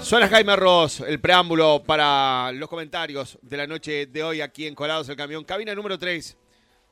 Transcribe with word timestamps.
Suena 0.00 0.28
Jaime 0.28 0.54
Ross, 0.54 1.00
el 1.00 1.20
preámbulo 1.20 1.82
para 1.84 2.52
los 2.52 2.68
comentarios 2.68 3.38
de 3.42 3.56
la 3.56 3.66
noche 3.66 4.06
de 4.06 4.22
hoy 4.22 4.40
aquí 4.40 4.66
en 4.66 4.74
Colados 4.74 5.08
el 5.08 5.16
Camión. 5.16 5.44
Cabina 5.44 5.74
número 5.74 5.98
3 5.98 6.36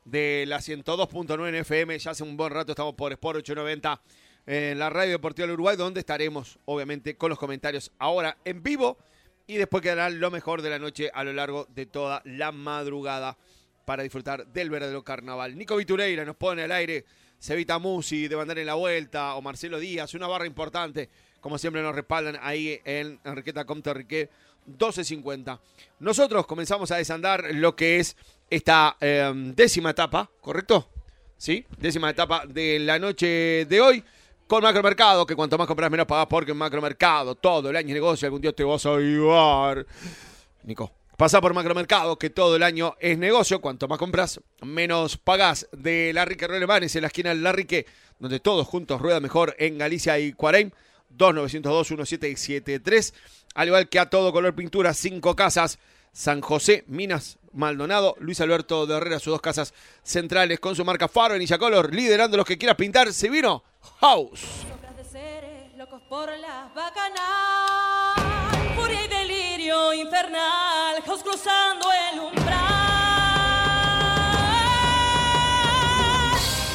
de 0.05 0.45
la 0.49 0.59
102.9 0.59 1.49
en 1.49 1.55
FM. 1.55 1.99
Ya 1.99 2.11
hace 2.11 2.23
un 2.25 2.37
buen 2.37 2.53
rato 2.53 2.73
estamos 2.73 2.95
por 2.95 3.13
Sport 3.13 3.39
890 3.39 4.01
en 4.47 4.79
la 4.79 4.91
Radio 4.91 5.13
Deportiva 5.13 5.47
del 5.47 5.55
Uruguay, 5.55 5.77
donde 5.77 6.01
estaremos, 6.01 6.59
obviamente, 6.65 7.17
con 7.17 7.31
los 7.31 7.39
comentarios 7.39 7.93
ahora 7.99 8.37
en 8.45 8.63
vivo 8.63 8.99
y 9.47 9.57
después 9.57 9.83
quedará 9.83 10.11
lo 10.11 10.31
mejor 10.31 10.63
de 10.63 10.71
la 10.71 10.79
noche 10.79 11.11
a 11.13 11.25
lo 11.25 11.33
largo 11.33 11.67
de 11.75 11.87
toda 11.87 12.23
la 12.25 12.53
madrugada 12.53 13.37
para 13.85 14.03
disfrutar 14.03 14.47
del 14.47 14.71
verdadero 14.71 15.05
carnaval. 15.05 15.57
Nico 15.57 15.77
Vitureira 15.77 16.25
nos 16.25 16.37
pone 16.37 16.63
al 16.63 16.73
aire, 16.73 17.05
Cevita 17.39 17.79
Musi 17.79 18.29
de 18.29 18.35
Bandar 18.37 18.59
en 18.59 18.67
la 18.67 18.75
Vuelta 18.75 19.35
o 19.35 19.43
Marcelo 19.43 19.79
Díaz, 19.79 20.15
una 20.15 20.27
barra 20.27 20.47
importante, 20.47 21.11
como 21.41 21.59
siempre 21.59 21.83
nos 21.83 21.95
respaldan 21.95 22.39
ahí 22.41 22.81
en 22.85 23.21
Enriqueta 23.25 23.65
Comte 23.65 23.91
Enrique 23.91 24.31
12.50. 24.67 25.59
Nosotros 26.01 26.47
comenzamos 26.47 26.91
a 26.91 26.97
desandar 26.97 27.45
lo 27.55 27.77
que 27.77 28.01
es 28.01 28.17
esta 28.51 28.97
eh, 29.01 29.33
décima 29.55 29.91
etapa, 29.91 30.31
¿correcto? 30.41 30.89
¿Sí? 31.37 31.67
Décima 31.79 32.11
etapa 32.11 32.45
de 32.47 32.79
la 32.79 32.99
noche 32.99 33.67
de 33.69 33.81
hoy 33.81 34.05
con 34.47 34.63
Macromercado, 34.63 35.27
que 35.27 35.35
cuanto 35.35 35.59
más 35.59 35.67
compras 35.67 35.91
menos 35.91 36.07
pagás 36.07 36.27
porque 36.27 36.53
en 36.53 36.59
Macromercado 36.59 37.35
todo 37.35 37.71
el 37.71 37.77
año 37.77 37.95
negocio, 37.95 38.27
algún 38.27 38.41
día 38.41 38.53
te 38.53 38.65
vas 38.65 38.87
a 38.87 38.95
ayudar. 38.95 39.87
Nico, 40.63 40.93
pasa 41.17 41.41
por 41.41 41.55
Macromercado, 41.55 42.19
que 42.19 42.31
todo 42.31 42.57
el 42.57 42.63
año 42.63 42.97
es 43.01 43.19
negocio, 43.19 43.61
cuanto 43.61 43.89
más 43.89 43.99
compras 43.99 44.41
menos 44.63 45.17
pagás. 45.17 45.69
De 45.73 46.13
Larrique 46.13 46.47
Relevanes, 46.47 46.95
en 46.97 47.03
la 47.03 47.09
esquina 47.09 47.31
del 47.31 47.43
Larrique, 47.43 47.87
donde 48.19 48.41
todos 48.41 48.67
juntos 48.67 49.01
rueda 49.01 49.21
mejor 49.21 49.55
en 49.59 49.79
Galicia 49.79 50.19
y 50.19 50.33
Cuareim, 50.33 50.71
2902-1773, 51.17 53.15
al 53.55 53.69
igual 53.69 53.89
que 53.89 53.99
a 53.99 54.11
todo 54.11 54.33
color 54.33 54.55
pintura, 54.55 54.95
cinco 54.95 55.37
casas, 55.37 55.79
San 56.13 56.41
José, 56.41 56.85
Minas, 56.87 57.39
Maldonado, 57.53 58.17
Luis 58.19 58.41
Alberto 58.41 58.87
de 58.87 58.97
Herrera, 58.97 59.19
sus 59.19 59.33
dos 59.33 59.41
casas 59.41 59.75
centrales 60.03 60.61
con 60.61 60.77
su 60.77 60.85
marca 60.85 61.09
Faro 61.09 61.35
en 61.35 61.43
Illacolor, 61.43 61.95
liderando 61.95 62.37
los 62.37 62.47
que 62.47 62.59
quieras 62.59 62.77
pintar, 62.77 63.13
se 63.13 63.29
vino 63.29 63.65
House. 64.01 64.43
De 64.97 65.05
seres, 65.05 65.77
locos 65.77 66.03
por 66.09 66.29
las 66.39 66.73
bacanal. 66.75 68.15
Furia 68.77 69.05
y 69.05 69.09
delirio 69.09 69.93
infernal, 69.95 70.64
Cruzando 71.23 71.87
el 72.13 72.19
umbral. 72.19 72.59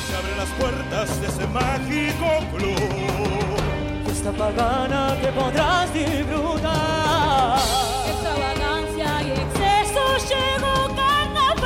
Se 0.08 0.16
abren 0.16 0.38
las 0.38 0.50
puertas 0.52 1.22
de 1.22 1.28
ese 1.28 1.45
mágico 1.48 2.26
club. 2.56 4.06
Fiesta 4.06 4.32
pagana 4.32 5.17
que 5.22 5.28
podrás 5.34 5.94
disfrutar. 5.94 7.60
Extravagancia 8.08 9.22
y 9.23 9.32
exceso 9.32 10.17
llegó 10.34 10.95
carnaval. 10.95 11.60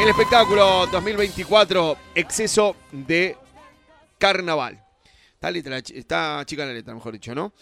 El 0.00 0.08
espectáculo 0.08 0.86
2024, 0.86 1.96
exceso 2.14 2.74
de 2.90 3.36
carnaval. 4.18 4.82
Está, 5.34 5.50
letra, 5.50 5.78
está 5.78 6.42
chica 6.46 6.64
la 6.64 6.72
letra, 6.72 6.94
mejor 6.94 7.12
dicho, 7.12 7.34
¿no? 7.34 7.52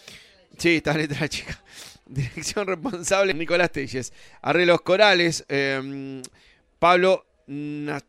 Sí, 0.57 0.77
está 0.77 0.93
letra 0.97 1.27
chica. 1.29 1.61
Dirección 2.05 2.67
responsable, 2.67 3.33
Nicolás 3.33 3.71
Telles. 3.71 4.11
Arreglos 4.41 4.81
corales, 4.81 5.45
eh, 5.47 6.21
Pablo 6.79 7.25
Na- 7.47 8.03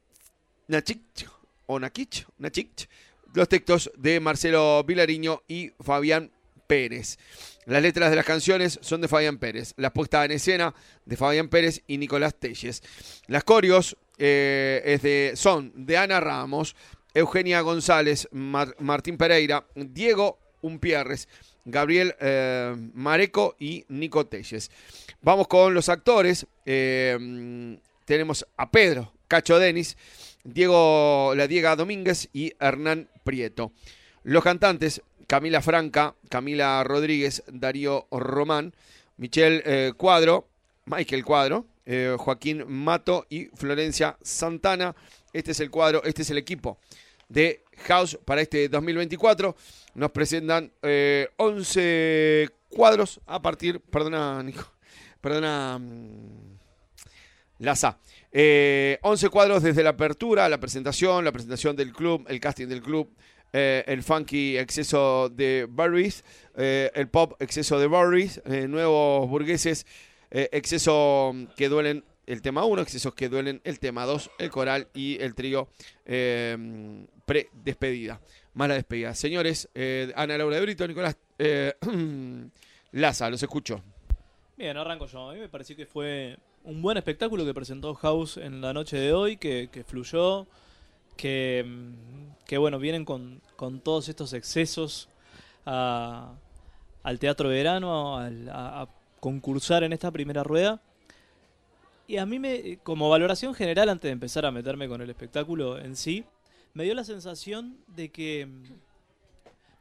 Nachich, 0.69 1.27
o 1.67 1.79
Nakich, 1.79 2.27
Nachich. 2.39 2.89
Los 3.35 3.49
textos 3.49 3.91
de 3.97 4.19
Marcelo 4.21 4.83
Vilariño 4.85 5.43
y 5.47 5.71
Fabián 5.81 6.33
Pérez. 6.67 7.19
Las 7.67 7.83
letras 7.83 8.11
de 8.11 8.17
las 8.17 8.25
canciones 8.25 8.79
son 8.83 9.01
de 9.01 9.07
Fabián 9.09 9.39
Pérez. 9.39 9.75
La 9.77 9.93
puesta 9.93 10.25
en 10.25 10.33
escena 10.33 10.75
de 11.05 11.17
Fabián 11.17 11.49
Pérez 11.49 11.83
y 11.87 11.99
Nicolás 11.99 12.35
Telles. 12.35 12.83
Las 13.29 13.45
corios 13.45 13.97
eh, 14.19 15.33
son 15.37 15.73
de 15.77 15.97
Ana 15.97 16.19
Ramos, 16.21 16.75
Eugenia 17.15 17.61
González, 17.61 18.29
Mar- 18.33 18.75
Martín 18.81 19.17
Pereira, 19.17 19.65
Diego 19.77 20.39
Umpierres, 20.63 21.29
Gabriel 21.65 22.15
eh, 22.21 22.75
Mareco 22.95 23.57
y 23.59 23.85
Nico 23.89 24.27
Telles. 24.27 24.71
Vamos 25.23 25.49
con 25.49 25.75
los 25.75 25.89
actores. 25.89 26.47
Eh, 26.65 27.79
tenemos 28.05 28.47
a 28.57 28.71
Pedro 28.71 29.13
Cacho 29.29 29.59
Denis, 29.59 29.97
Diego 30.45 31.35
La 31.37 31.47
Diega 31.47 31.77
Domínguez 31.77 32.29
y 32.33 32.53
Hernán 32.59 33.09
Prieto. 33.25 33.73
Los 34.25 34.43
cantantes, 34.43 35.03
Camila 35.27 35.63
Franca, 35.63 36.15
Camila 36.29 36.83
Rodríguez, 36.85 37.43
Darío 37.47 38.07
Román, 38.11 38.75
Michelle 39.17 39.63
eh, 39.65 39.93
Cuadro, 39.97 40.49
Michael 40.87 41.25
Cuadro, 41.25 41.67
Joaquín 42.19 42.65
Mato 42.69 43.27
y 43.29 43.47
Florencia 43.47 44.17
Santana. 44.23 44.95
Este 45.33 45.51
es 45.51 45.61
el 45.61 45.71
cuadro, 45.71 46.05
este 46.05 46.23
es 46.23 46.31
el 46.31 46.39
equipo 46.39 46.79
de 47.31 47.63
House 47.81 48.19
para 48.25 48.41
este 48.41 48.69
2024. 48.69 49.57
Nos 49.95 50.11
presentan 50.11 50.73
eh, 50.83 51.29
11 51.37 52.49
cuadros 52.69 53.21
a 53.27 53.43
partir, 53.43 53.81
perdona 53.81 54.43
Nico, 54.43 54.73
perdona 55.21 55.79
mm, 55.79 56.59
Laza. 57.59 57.99
Eh, 58.33 58.99
11 59.03 59.29
cuadros 59.29 59.63
desde 59.63 59.83
la 59.83 59.91
apertura, 59.91 60.49
la 60.49 60.61
presentación, 60.61 61.25
la 61.25 61.33
presentación 61.33 61.77
del 61.77 61.93
club, 61.93 62.25
el 62.29 62.41
casting 62.41 62.69
del 62.69 62.83
club, 62.83 63.11
eh, 63.53 63.83
el 63.87 64.03
funky 64.05 64.57
exceso 64.59 65.29
de 65.29 65.67
Barry's, 65.69 66.23
eh, 66.57 66.91
el 66.95 67.09
pop 67.09 67.35
exceso 67.41 67.81
de 67.81 67.89
Barry's, 67.89 68.41
eh, 68.45 68.69
nuevos 68.69 69.29
burgueses, 69.29 69.87
exceso 70.33 71.35
que 71.57 71.69
duelen 71.69 72.05
el 72.27 72.41
tema 72.41 72.65
1, 72.65 72.83
excesos 72.83 73.15
que 73.15 73.29
duelen 73.29 73.61
el 73.65 73.81
tema 73.81 74.05
2, 74.07 74.31
el 74.39 74.51
coral 74.51 74.87
y 74.95 75.21
el 75.21 75.35
trío 75.35 75.69
pre-despedida. 77.31 78.21
Mala 78.55 78.75
despedida. 78.75 79.15
Señores, 79.15 79.69
eh, 79.73 80.13
Ana 80.17 80.37
Laura 80.37 80.57
de 80.57 80.63
Brito, 80.63 80.87
Nicolás 80.89 81.17
eh, 81.39 81.75
Laza, 82.93 83.31
los 83.31 83.41
escucho. 83.41 83.81
Bien, 84.57 84.77
arranco 84.77 85.07
yo. 85.07 85.31
A 85.31 85.35
mí 85.35 85.39
me 85.39 85.49
pareció 85.49 85.77
que 85.77 85.87
fue 85.87 86.37
un 86.65 86.83
buen 86.83 86.97
espectáculo 86.99 87.45
que 87.45 87.55
presentó 87.55 87.95
House 87.95 88.37
en 88.37 88.61
la 88.61 88.73
noche 88.73 88.97
de 88.99 89.13
hoy, 89.13 89.37
que, 89.37 89.69
que 89.71 89.85
fluyó, 89.85 90.49
que, 91.17 91.65
mm, 91.65 92.45
que 92.47 92.59
bueno, 92.59 92.81
vienen 92.81 93.05
con, 93.05 93.41
con 93.55 93.79
todos 93.81 94.09
estos 94.09 94.33
excesos 94.33 95.09
al 95.65 97.19
Teatro 97.21 97.49
Verano, 97.49 98.19
al- 98.19 98.49
a, 98.49 98.83
a 98.83 98.89
concursar 99.21 99.85
en 99.85 99.93
esta 99.93 100.11
primera 100.11 100.43
rueda. 100.43 100.81
Y 102.09 102.17
a 102.17 102.27
mí, 102.27 102.41
me, 102.41 102.79
como 102.83 103.09
valoración 103.09 103.55
general, 103.55 103.89
antes 103.89 104.09
de 104.09 104.13
empezar 104.15 104.45
a 104.45 104.51
meterme 104.51 104.89
con 104.89 105.01
el 105.01 105.09
espectáculo 105.11 105.79
en 105.79 105.95
sí, 105.95 106.25
me 106.75 106.85
dio 106.85 106.95
la 106.95 107.05
sensación 107.05 107.79
de 107.87 108.11
que, 108.11 108.49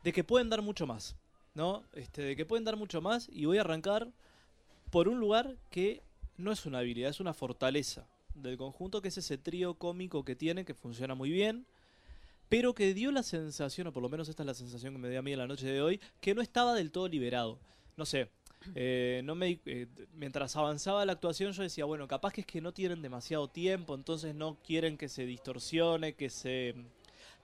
de 0.04 0.14
que 0.14 0.24
pueden 0.24 0.50
dar 0.50 0.62
mucho 0.62 0.88
más. 0.88 1.16
¿no? 1.54 1.84
Este, 1.94 2.22
de 2.22 2.36
que 2.36 2.46
pueden 2.46 2.64
dar 2.64 2.78
mucho 2.78 3.02
más 3.02 3.28
y 3.32 3.46
voy 3.46 3.58
a 3.58 3.62
arrancar 3.62 4.08
por 4.92 5.08
un 5.08 5.20
lugar 5.20 5.58
que 5.70 6.02
no 6.38 6.52
es 6.52 6.66
una 6.66 6.80
habilidad, 6.80 7.10
es 7.10 7.20
una 7.20 7.34
fortaleza 7.34 8.08
del 8.34 8.58
conjunto, 8.58 9.02
que 9.02 9.10
es 9.10 9.18
ese 9.18 9.38
trío 9.38 9.74
cómico 9.74 10.24
que 10.24 10.36
tiene, 10.36 10.64
que 10.66 10.74
funciona 10.74 11.16
muy 11.16 11.30
bien, 11.30 11.66
pero 12.48 12.74
que 12.74 12.94
dio 12.94 13.12
la 13.12 13.24
sensación, 13.24 13.88
o 13.88 13.94
por 13.94 14.02
lo 14.02 14.10
menos 14.10 14.30
esta 14.30 14.44
es 14.44 14.48
la 14.48 14.54
sensación 14.54 14.94
que 14.94 15.00
me 15.00 15.10
dio 15.10 15.20
a 15.20 15.22
mí 15.22 15.34
en 15.34 15.40
la 15.40 15.48
noche 15.48 15.68
de 15.68 15.82
hoy, 15.82 16.00
que 16.22 16.34
no 16.34 16.42
estaba 16.42 16.74
del 16.74 16.92
todo 16.92 17.08
liberado. 17.08 17.60
No 17.98 18.06
sé, 18.06 18.30
eh, 18.76 19.22
no 19.24 19.36
me, 19.36 19.60
eh, 19.66 19.88
mientras 20.14 20.56
avanzaba 20.56 21.06
la 21.06 21.14
actuación 21.14 21.52
yo 21.54 21.64
decía, 21.64 21.86
bueno, 21.86 22.08
capaz 22.08 22.34
que 22.34 22.42
es 22.42 22.48
que 22.48 22.62
no 22.62 22.74
tienen 22.74 23.02
demasiado 23.02 23.48
tiempo, 23.48 23.96
entonces 23.96 24.36
no 24.36 24.58
quieren 24.66 24.98
que 24.98 25.10
se 25.10 25.26
distorsione, 25.26 26.14
que 26.14 26.30
se 26.30 26.76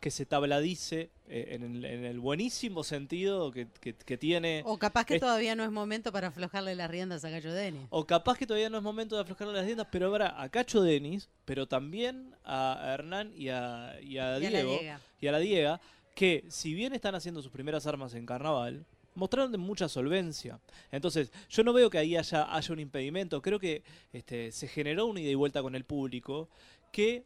que 0.01 0.11
se 0.11 0.25
tabladice 0.25 1.09
eh, 1.29 1.47
en, 1.51 1.63
el, 1.63 1.85
en 1.85 2.05
el 2.05 2.19
buenísimo 2.19 2.83
sentido 2.83 3.49
que, 3.49 3.67
que- 3.79 3.95
que 3.95 4.17
tiene 4.17 4.61
O 4.65 4.77
capaz 4.77 5.05
que 5.05 5.15
Es- 5.15 5.19
todavía 5.21 5.55
no 5.55 5.63
es 5.63 5.71
momento 5.71 6.11
para 6.11 6.27
aflojarle 6.27 6.75
las 6.75 6.91
riendas 6.91 7.23
a 7.25 7.29
Gallo 7.29 7.53
Denis. 7.53 7.87
o 7.89 8.05
capaz 8.05 8.37
que 8.37 8.45
todavía 8.45 8.69
no 8.69 8.77
es 8.77 8.83
momento 8.83 9.15
de 9.15 9.21
aflojarle 9.21 9.53
las 9.53 9.65
tiendas, 9.65 9.87
pero 9.91 10.07
habrá 10.07 10.39
a 10.39 10.49
Cacho 10.49 10.81
Denis, 10.83 11.29
pero 11.45 11.65
también 11.67 12.35
a 12.43 12.91
Hernán 12.93 13.31
y 13.35 13.49
a, 13.49 13.95
y 14.01 14.17
a 14.17 14.37
Diego 14.37 14.77
y 15.21 15.27
a 15.27 15.31
la 15.31 15.39
Diega, 15.39 15.81
que 16.13 16.43
si 16.49 16.73
bien 16.73 16.93
están 16.93 17.15
haciendo 17.15 17.41
sus 17.41 17.51
primeras 17.51 17.87
armas 17.87 18.13
en 18.13 18.25
carnaval, 18.27 18.85
mostraron 19.15 19.59
mucha 19.59 19.89
solvencia. 19.89 20.59
Entonces, 20.91 21.31
yo 21.49 21.63
no 21.63 21.73
veo 21.73 21.89
que 21.89 21.97
ahí 21.97 22.15
haya, 22.15 22.47
un 22.69 22.79
impedimento. 22.79 23.41
Creo 23.41 23.59
que 23.59 23.83
este, 24.13 24.51
se 24.51 24.67
generó 24.67 25.07
una 25.07 25.21
ida 25.21 25.31
y 25.31 25.35
vuelta 25.35 25.61
con 25.61 25.75
el 25.75 25.85
público 25.85 26.49
que 26.91 27.25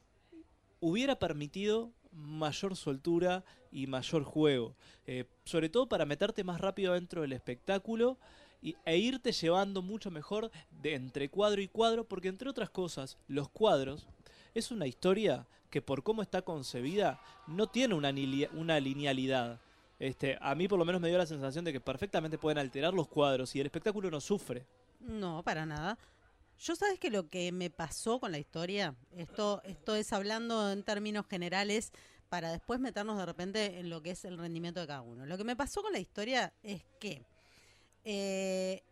hubiera 0.80 1.18
permitido 1.18 1.92
mayor 2.12 2.76
soltura 2.76 3.44
y 3.72 3.88
mayor 3.88 4.24
juego. 4.24 4.76
Eh, 5.06 5.26
sobre 5.46 5.70
todo 5.70 5.88
para 5.88 6.06
meterte 6.06 6.44
más 6.44 6.62
rápido 6.62 6.94
dentro 6.94 7.22
del 7.22 7.34
espectáculo 7.34 8.18
y, 8.62 8.76
e 8.86 8.98
irte 8.98 9.32
llevando 9.32 9.82
mucho 9.82 10.12
mejor 10.12 10.52
de 10.82 10.96
entre 10.96 11.30
cuadro 11.30 11.62
y 11.62 11.68
cuadro, 11.68 12.08
porque 12.08 12.28
entre 12.28 12.50
otras 12.50 12.70
cosas, 12.70 13.18
los 13.28 13.50
cuadros 13.50 14.08
es 14.54 14.72
una 14.72 14.88
historia 14.88 15.48
que 15.70 15.82
por 15.82 16.04
cómo 16.04 16.22
está 16.22 16.42
concebida 16.42 17.22
no 17.48 17.68
tiene 17.68 17.94
una, 17.94 18.14
una 18.54 18.80
linealidad. 18.80 19.62
Este, 20.00 20.38
a 20.40 20.56
mí 20.56 20.68
por 20.68 20.80
lo 20.80 20.86
menos 20.86 21.02
me 21.02 21.10
dio 21.10 21.18
la 21.18 21.26
sensación 21.26 21.66
de 21.66 21.74
que 21.74 21.82
perfectamente 21.82 22.38
pueden 22.38 22.58
alterar 22.58 22.94
los 22.94 23.10
cuadros 23.10 23.54
y 23.56 23.60
el 23.60 23.66
espectáculo 23.66 24.10
no 24.10 24.22
sufre. 24.22 24.66
No, 25.02 25.44
para 25.44 25.66
nada. 25.66 25.98
Yo 26.58 26.76
sabes 26.76 27.00
que 27.00 27.10
lo 27.10 27.28
que 27.28 27.52
me 27.52 27.70
pasó 27.70 28.20
con 28.20 28.32
la 28.32 28.38
historia, 28.38 28.96
esto, 29.16 29.62
esto 29.64 29.96
es 29.96 30.12
hablando 30.14 30.72
en 30.72 30.84
términos 30.84 31.26
generales 31.28 31.92
para 32.30 32.52
después 32.52 32.80
meternos 32.80 33.18
de 33.18 33.26
repente 33.26 33.80
en 33.80 33.90
lo 33.90 34.02
que 34.02 34.12
es 34.12 34.24
el 34.26 34.38
rendimiento 34.38 34.80
de 34.80 34.88
cada 34.88 35.02
uno. 35.02 35.26
Lo 35.26 35.38
que 35.38 35.44
me 35.44 35.56
pasó 35.56 35.82
con 35.82 35.92
la 35.92 36.00
historia 36.00 36.54
es 36.64 36.84
que 37.00 37.26
eh, 38.04 38.84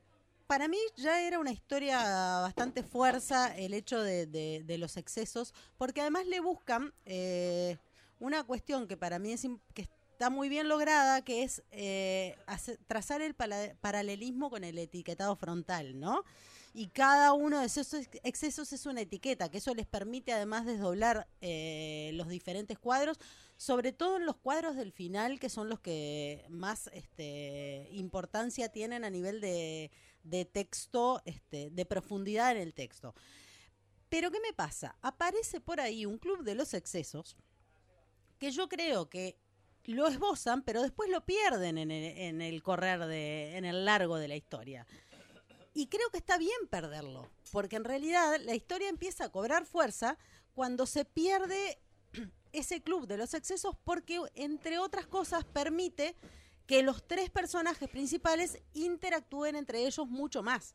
para 0.48 0.68
mí 0.68 0.78
ya 0.96 1.22
era 1.22 1.40
una 1.40 1.52
historia 1.52 2.00
bastante 2.40 2.84
fuerza 2.84 3.56
el 3.56 3.74
hecho 3.74 4.02
de, 4.02 4.78
los 4.80 4.98
excesos, 4.98 5.54
porque 5.78 6.02
además 6.02 6.26
le 6.26 6.40
buscan 6.40 6.94
eh, 7.06 7.78
una 8.20 8.44
cuestión 8.44 8.88
que 8.88 8.98
para 8.98 9.20
mí 9.20 9.34
es 9.34 9.46
que 9.74 9.88
está 10.18 10.32
muy 10.32 10.50
bien 10.50 10.68
lograda, 10.68 11.22
que 11.22 11.44
es 11.44 11.62
eh, 11.70 12.36
trazar 12.88 13.22
el 13.22 13.36
paralelismo 13.36 14.50
con 14.50 14.64
el 14.64 14.80
etiquetado 14.80 15.36
frontal, 15.36 16.00
¿no? 16.00 16.24
Y 16.74 16.88
cada 16.88 17.34
uno 17.34 17.60
de 17.60 17.68
esos 17.68 17.94
ex- 17.94 18.20
excesos 18.24 18.74
es 18.74 18.88
una 18.88 19.02
etiqueta, 19.02 19.52
que 19.52 19.60
eso 19.60 19.76
les 19.76 19.86
permite 19.86 20.34
además 20.34 20.66
desdoblar 20.66 21.28
eh, 21.42 22.10
los 22.16 22.30
diferentes 22.30 22.80
cuadros, 22.80 23.20
sobre 23.58 23.92
todo 23.92 24.18
en 24.18 24.26
los 24.26 24.38
cuadros 24.38 24.76
del 24.76 24.92
final, 24.92 25.40
que 25.40 25.50
son 25.50 25.70
los 25.70 25.82
que 25.82 26.48
más 26.50 26.90
este, 26.94 27.88
importancia 27.92 28.70
tienen 28.70 29.06
a 29.06 29.12
nivel 29.12 29.40
de, 29.40 29.92
de 30.24 30.46
texto, 30.46 31.22
este, 31.26 31.70
de 31.70 31.86
profundidad 31.86 32.54
en 32.54 32.58
el 32.58 32.74
texto. 32.74 33.14
Pero 34.10 34.32
¿qué 34.32 34.40
me 34.40 34.54
pasa? 34.54 34.98
Aparece 35.04 35.62
por 35.62 35.80
ahí 35.80 36.08
un 36.08 36.18
club 36.18 36.42
de 36.44 36.56
los 36.56 36.74
excesos 36.74 37.38
que 38.40 38.50
yo 38.50 38.68
creo 38.68 39.10
que 39.10 39.38
lo 39.88 40.08
esbozan, 40.08 40.62
pero 40.62 40.82
después 40.82 41.10
lo 41.10 41.26
pierden 41.26 41.78
en 41.78 42.42
el, 42.42 42.62
correr 42.62 43.06
de, 43.06 43.58
en 43.58 43.66
el 43.66 43.86
largo 43.86 44.18
de 44.18 44.28
la 44.28 44.36
historia. 44.36 44.86
Y 45.74 45.88
creo 45.88 46.10
que 46.10 46.18
está 46.18 46.38
bien 46.38 46.68
perderlo, 46.70 47.30
porque 47.52 47.78
en 47.78 47.84
realidad 47.84 48.38
la 48.44 48.54
historia 48.54 48.90
empieza 48.90 49.26
a 49.26 49.30
cobrar 49.30 49.66
fuerza 49.66 50.18
cuando 50.54 50.86
se 50.86 51.06
pierde 51.06 51.80
ese 52.52 52.82
club 52.82 53.08
de 53.08 53.18
los 53.18 53.34
excesos 53.34 53.76
porque, 53.84 54.20
entre 54.36 54.78
otras 54.78 55.08
cosas, 55.08 55.46
permite 55.46 56.16
que 56.66 56.84
los 56.84 57.08
tres 57.08 57.30
personajes 57.30 57.88
principales 57.90 58.60
interactúen 58.74 59.56
entre 59.56 59.86
ellos 59.86 60.08
mucho 60.08 60.44
más. 60.44 60.74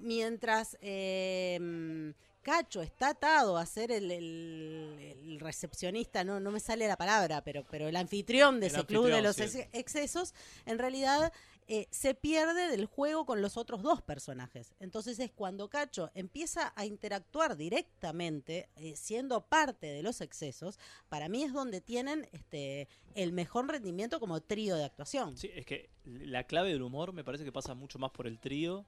Mientras 0.00 0.76
eh, 0.80 2.14
Cacho 2.50 2.82
está 2.82 3.10
atado 3.10 3.56
a 3.56 3.64
ser 3.64 3.92
el, 3.92 4.10
el- 4.10 4.98
el 5.24 5.38
recepcionista, 5.38 6.24
no, 6.24 6.40
no 6.40 6.50
me 6.50 6.58
sale 6.58 6.88
la 6.88 6.96
palabra, 6.96 7.44
pero, 7.44 7.64
pero 7.70 7.86
el 7.86 7.94
anfitrión 7.94 8.58
de 8.58 8.66
El 8.66 8.72
ese 8.74 8.84
club 8.86 9.06
de 9.06 9.22
los 9.22 9.36
sí. 9.36 9.60
excesos, 9.72 10.34
en 10.66 10.78
realidad 10.80 11.32
eh, 11.68 11.86
se 11.92 12.14
pierde 12.16 12.68
del 12.68 12.86
juego 12.86 13.24
con 13.24 13.40
los 13.40 13.56
otros 13.56 13.82
dos 13.82 14.02
personajes. 14.02 14.74
Entonces 14.80 15.20
es 15.20 15.30
cuando 15.30 15.68
Cacho 15.68 16.10
empieza 16.14 16.72
a 16.74 16.84
interactuar 16.86 17.56
directamente, 17.56 18.68
eh, 18.74 18.96
siendo 18.96 19.42
parte 19.46 19.86
de 19.86 20.02
los 20.02 20.20
excesos, 20.20 20.76
para 21.08 21.28
mí 21.28 21.44
es 21.44 21.52
donde 21.52 21.80
tienen 21.80 22.28
este 22.32 22.88
el 23.14 23.32
mejor 23.32 23.68
rendimiento 23.68 24.18
como 24.18 24.40
trío 24.40 24.74
de 24.74 24.84
actuación. 24.86 25.36
Sí, 25.36 25.48
es 25.54 25.64
que 25.64 25.88
la 26.04 26.42
clave 26.44 26.72
del 26.72 26.82
humor 26.82 27.12
me 27.12 27.22
parece 27.22 27.44
que 27.44 27.52
pasa 27.52 27.74
mucho 27.74 28.00
más 28.00 28.10
por 28.10 28.26
el 28.26 28.40
trío 28.40 28.84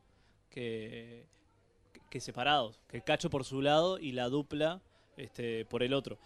que, 0.50 1.26
que 2.12 2.20
separados. 2.20 2.78
Que 2.88 3.00
Cacho 3.00 3.30
por 3.30 3.44
su 3.44 3.62
lado 3.62 3.98
y 3.98 4.12
la 4.12 4.28
dupla 4.28 4.82
este, 5.16 5.64
por 5.64 5.82
el 5.82 5.94
otro. 5.94 6.18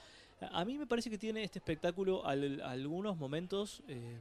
A 0.50 0.64
mí 0.64 0.76
me 0.76 0.86
parece 0.86 1.10
que 1.10 1.16
tiene 1.16 1.44
este 1.44 1.60
espectáculo 1.60 2.26
al- 2.26 2.60
algunos 2.62 3.16
momentos 3.16 3.82
eh, 3.86 4.18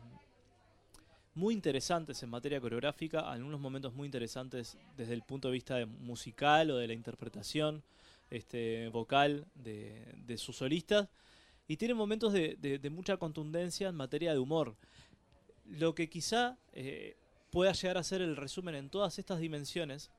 muy 1.33 1.55
interesantes 1.55 2.21
en 2.21 2.29
materia 2.29 2.61
coreográfica, 2.61 3.19
algunos 3.31 3.59
momentos 3.59 3.95
muy 3.95 4.05
interesantes 4.05 4.77
desde 4.95 5.13
el 5.13 5.23
punto 5.23 5.47
de 5.47 5.53
vista 5.53 5.85
musical 5.85 6.69
o 6.69 6.77
de 6.77 6.87
la 6.87 6.93
interpretación 6.93 7.81
este, 8.29 8.89
vocal 8.89 9.47
de, 9.55 10.13
de 10.27 10.37
sus 10.37 10.57
solistas. 10.57 11.09
Y 11.67 11.77
tiene 11.77 11.95
momentos 11.95 12.31
de 12.31 12.89
mucha 12.91 13.17
contundencia 13.17 13.89
en 13.89 13.95
materia 13.95 14.33
de 14.33 14.37
humor. 14.39 14.75
Lo 15.65 15.95
que 15.95 16.09
quizá 16.09 16.57
eh, 16.73 17.17
pueda 17.49 17.71
llegar 17.73 17.97
a 17.97 18.03
ser 18.03 18.21
el 18.21 18.35
resumen 18.35 18.75
en 18.75 18.89
todas 18.89 19.17
estas 19.17 19.39
dimensiones 19.39 20.11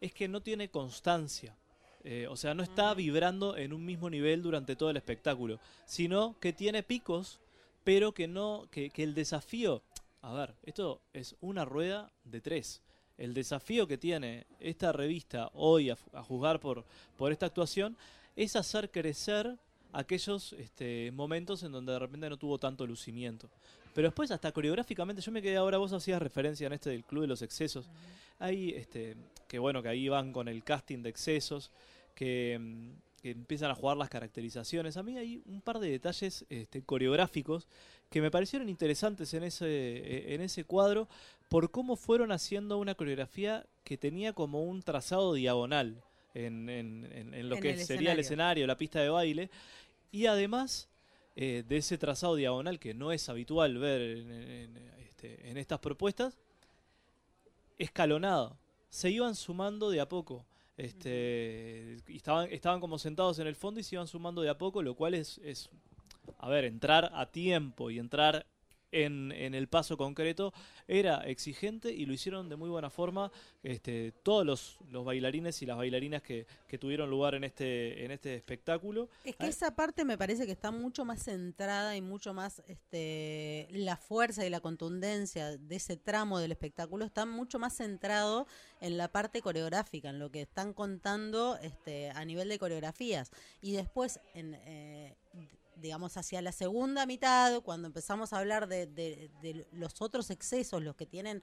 es 0.00 0.12
que 0.12 0.28
no 0.28 0.40
tiene 0.42 0.68
constancia. 0.68 1.56
Eh, 2.04 2.26
o 2.28 2.36
sea, 2.36 2.54
no 2.54 2.62
está 2.62 2.94
vibrando 2.94 3.56
en 3.56 3.72
un 3.72 3.84
mismo 3.84 4.08
nivel 4.08 4.42
durante 4.42 4.76
todo 4.76 4.90
el 4.90 4.96
espectáculo, 4.96 5.58
sino 5.86 6.36
que 6.38 6.52
tiene 6.52 6.82
picos, 6.82 7.40
pero 7.82 8.12
que 8.12 8.28
no, 8.28 8.68
que, 8.70 8.90
que 8.90 9.02
el 9.02 9.14
desafío, 9.14 9.82
a 10.22 10.32
ver, 10.32 10.54
esto 10.62 11.00
es 11.12 11.34
una 11.40 11.64
rueda 11.64 12.12
de 12.24 12.40
tres. 12.40 12.80
El 13.18 13.34
desafío 13.34 13.88
que 13.88 13.98
tiene 13.98 14.46
esta 14.60 14.92
revista 14.92 15.50
hoy, 15.54 15.90
a, 15.90 15.98
a 16.12 16.22
juzgar 16.22 16.60
por, 16.60 16.84
por 17.16 17.32
esta 17.32 17.46
actuación, 17.46 17.96
es 18.36 18.54
hacer 18.54 18.90
crecer 18.90 19.56
aquellos 19.92 20.52
este, 20.52 21.10
momentos 21.10 21.62
en 21.62 21.72
donde 21.72 21.92
de 21.92 21.98
repente 21.98 22.28
no 22.28 22.36
tuvo 22.36 22.58
tanto 22.58 22.86
lucimiento. 22.86 23.48
Pero 23.96 24.08
después, 24.08 24.30
hasta 24.30 24.52
coreográficamente, 24.52 25.22
yo 25.22 25.32
me 25.32 25.40
quedé 25.40 25.56
ahora, 25.56 25.78
vos 25.78 25.90
hacías 25.94 26.20
referencia 26.20 26.66
en 26.66 26.74
este 26.74 26.90
del 26.90 27.02
Club 27.02 27.22
de 27.22 27.28
los 27.28 27.40
Excesos. 27.40 27.88
Hay, 28.38 28.70
este, 28.76 29.16
que 29.48 29.58
bueno, 29.58 29.82
que 29.82 29.88
ahí 29.88 30.08
van 30.10 30.32
con 30.32 30.48
el 30.48 30.62
casting 30.62 30.98
de 31.02 31.08
excesos, 31.08 31.70
que, 32.14 32.58
mm, 32.60 32.90
que 33.22 33.30
empiezan 33.30 33.70
a 33.70 33.74
jugar 33.74 33.96
las 33.96 34.10
caracterizaciones. 34.10 34.98
A 34.98 35.02
mí 35.02 35.16
hay 35.16 35.42
un 35.46 35.62
par 35.62 35.78
de 35.78 35.88
detalles 35.90 36.44
este, 36.50 36.82
coreográficos 36.82 37.66
que 38.10 38.20
me 38.20 38.30
parecieron 38.30 38.68
interesantes 38.68 39.32
en 39.32 39.44
ese, 39.44 39.66
eh, 39.66 40.34
en 40.34 40.42
ese 40.42 40.64
cuadro 40.64 41.08
por 41.48 41.70
cómo 41.70 41.96
fueron 41.96 42.32
haciendo 42.32 42.76
una 42.76 42.94
coreografía 42.94 43.64
que 43.82 43.96
tenía 43.96 44.34
como 44.34 44.62
un 44.64 44.82
trazado 44.82 45.32
diagonal 45.32 46.02
en, 46.34 46.68
en- 46.68 47.08
en- 47.12 47.32
en 47.34 47.48
lo 47.48 47.56
que 47.62 47.68
sería 47.86 48.12
el 48.12 48.18
escenario, 48.20 48.66
la 48.66 48.76
pista 48.76 49.00
de 49.00 49.08
baile. 49.08 49.48
Y 50.12 50.26
además 50.26 50.88
eh, 51.36 51.62
de 51.68 51.76
ese 51.76 51.98
trazado 51.98 52.34
diagonal 52.34 52.78
que 52.78 52.94
no 52.94 53.12
es 53.12 53.28
habitual 53.28 53.78
ver 53.78 54.00
en, 54.00 54.30
en- 54.32 54.76
este, 55.06 55.48
en 55.50 55.56
estas 55.58 55.78
propuestas, 55.78 56.36
escalonado. 57.78 58.56
Se 58.90 59.10
iban 59.10 59.34
sumando 59.34 59.90
de 59.90 60.00
a 60.00 60.08
poco. 60.08 60.44
Este, 60.76 61.96
y 62.06 62.16
estaban, 62.16 62.50
estaban 62.52 62.80
como 62.80 62.98
sentados 62.98 63.38
en 63.38 63.46
el 63.46 63.56
fondo 63.56 63.80
y 63.80 63.82
se 63.82 63.94
iban 63.94 64.06
sumando 64.06 64.42
de 64.42 64.50
a 64.50 64.58
poco, 64.58 64.82
lo 64.82 64.94
cual 64.94 65.14
es, 65.14 65.38
es 65.38 65.70
a 66.38 66.48
ver, 66.48 66.64
entrar 66.64 67.10
a 67.14 67.26
tiempo 67.26 67.90
y 67.90 67.98
entrar 67.98 68.44
en, 68.92 69.32
en 69.32 69.54
el 69.54 69.68
paso 69.68 69.96
concreto 69.96 70.52
era 70.88 71.18
exigente 71.26 71.92
y 71.92 72.06
lo 72.06 72.12
hicieron 72.12 72.48
de 72.48 72.56
muy 72.56 72.68
buena 72.68 72.90
forma 72.90 73.30
este, 73.62 74.12
todos 74.22 74.46
los, 74.46 75.04
bailarines 75.04 75.60
y 75.62 75.66
las 75.66 75.76
bailarinas 75.76 76.22
que, 76.22 76.46
tuvieron 76.78 77.08
lugar 77.08 77.34
en 77.34 77.44
este, 77.44 78.04
en 78.04 78.10
este 78.10 78.34
espectáculo. 78.34 79.08
Es 79.24 79.34
que 79.36 79.46
esa 79.46 79.74
parte 79.74 80.04
me 80.04 80.18
parece 80.18 80.44
que 80.44 80.52
está 80.52 80.70
mucho 80.70 81.06
más 81.06 81.22
centrada 81.22 81.96
y 81.96 82.02
mucho 82.02 82.34
más 82.34 82.62
este 82.68 83.66
la 83.70 83.96
fuerza 83.96 84.44
y 84.44 84.50
la 84.50 84.60
contundencia 84.60 85.56
de 85.56 85.76
ese 85.76 85.96
tramo 85.96 86.38
del 86.38 86.52
espectáculo 86.52 87.06
está 87.06 87.24
mucho 87.24 87.58
más 87.58 87.76
centrado 87.76 88.46
en 88.82 88.98
la 88.98 89.08
parte 89.08 89.40
coreográfica, 89.40 90.10
en 90.10 90.18
lo 90.18 90.30
que 90.30 90.42
están 90.42 90.74
contando 90.74 91.58
este 91.62 92.10
a 92.10 92.24
nivel 92.26 92.50
de 92.50 92.58
coreografías 92.58 93.30
y 93.62 93.72
después 93.72 94.20
en 94.34 94.54
eh, 94.54 95.16
digamos 95.76 96.16
hacia 96.16 96.42
la 96.42 96.52
segunda 96.52 97.06
mitad 97.06 97.62
cuando 97.62 97.86
empezamos 97.86 98.32
a 98.32 98.38
hablar 98.38 98.68
de, 98.68 98.86
de- 98.86 99.66
los 99.72 100.00
otros 100.00 100.30
excesos, 100.30 100.82
los 100.82 100.96
que 100.96 101.06
tienen 101.06 101.42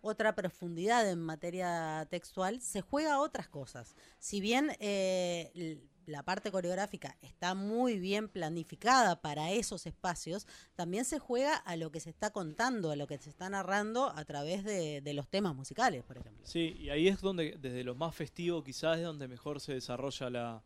otra 0.00 0.34
profundidad 0.34 1.08
en 1.10 1.20
materia 1.20 2.06
textual, 2.10 2.60
se 2.60 2.82
juega 2.82 3.14
a 3.14 3.20
otras 3.20 3.48
cosas. 3.48 3.96
Si 4.18 4.40
bien 4.40 4.70
eh, 4.78 5.80
la 6.06 6.22
parte 6.22 6.50
coreográfica 6.50 7.16
está 7.20 7.54
muy 7.54 7.98
bien 7.98 8.28
planificada 8.28 9.20
para 9.20 9.50
esos 9.50 9.86
espacios, 9.86 10.46
también 10.74 11.04
se 11.04 11.18
juega 11.18 11.54
a 11.56 11.76
lo 11.76 11.90
que 11.90 12.00
se 12.00 12.10
está 12.10 12.30
contando, 12.30 12.90
a 12.90 12.96
lo 12.96 13.06
que 13.06 13.18
se 13.18 13.28
está 13.28 13.50
narrando 13.50 14.10
a 14.10 14.24
través 14.24 14.64
de, 14.64 15.02
los 15.12 15.28
temas 15.28 15.54
musicales, 15.54 16.04
por 16.04 16.18
ejemplo. 16.18 16.46
Sí, 16.46 16.76
y 16.78 16.90
ahí 16.90 17.08
es 17.08 17.20
donde, 17.20 17.56
desde 17.60 17.84
lo 17.84 17.94
más 17.94 18.14
festivo 18.14 18.62
quizás, 18.64 18.98
es 18.98 19.04
donde 19.04 19.28
mejor 19.28 19.60
se 19.60 19.74
desarrolla 19.74 20.30
la, 20.30 20.62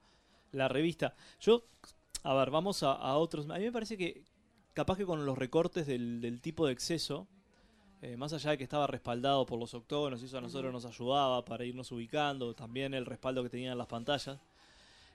la 0.53 0.69
revista. 0.69 1.15
Yo, 1.41 1.65
a 2.23 2.35
ver, 2.35 2.51
vamos 2.51 2.83
a, 2.83 2.93
a 2.93 3.17
otros. 3.17 3.49
A 3.51 3.59
mí 3.59 3.65
me 3.65 3.73
parece 3.73 3.97
que 3.97 4.23
capaz 4.75 4.97
que 4.97 5.07
con 5.07 5.25
los 5.27 5.37
recortes 5.39 5.87
del, 5.87 6.21
del 6.21 6.41
tipo 6.41 6.67
de 6.67 6.73
exceso, 6.73 7.27
eh, 8.01 8.17
más 8.17 8.33
allá 8.33 8.51
de 8.51 8.59
que 8.59 8.65
estaba 8.65 8.87
respaldado 8.87 9.47
por 9.47 9.59
los 9.59 9.75
octógonos 9.75 10.23
y 10.23 10.27
eso 10.27 10.39
a 10.39 10.41
nosotros 10.41 10.73
nos 10.73 10.85
ayudaba 10.85 11.45
para 11.45 11.65
irnos 11.65 11.93
ubicando, 11.93 12.55
también 12.55 12.95
el 12.95 13.07
respaldo 13.07 13.43
que 13.43 13.51
tenían 13.51 13.79
las 13.79 13.87
pantallas. 13.87 14.39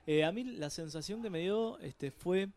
eh, 0.06 0.24
a 0.24 0.32
mí 0.32 0.44
la 0.44 0.70
sensación 0.70 1.22
que 1.22 1.30
me 1.30 1.40
dio 1.40 1.78
este, 1.80 2.10
fue 2.10 2.48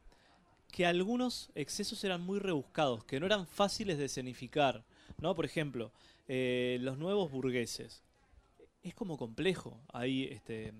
que 0.72 0.86
algunos 0.86 1.50
excesos 1.54 2.02
eran 2.06 2.22
muy 2.22 2.40
rebuscados, 2.40 3.04
que 3.04 3.20
no 3.20 3.26
eran 3.26 3.46
fáciles 3.46 3.98
de 3.98 4.06
escenificar. 4.06 4.84
¿no? 5.20 5.36
Por 5.36 5.44
ejemplo, 5.46 5.92
eh, 6.28 6.78
los 6.82 6.98
nuevos 6.98 7.30
burgueses. 7.30 8.04
Es 8.84 8.96
como 8.96 9.18
complejo. 9.18 9.78
Ahí, 9.92 10.24
este. 10.32 10.74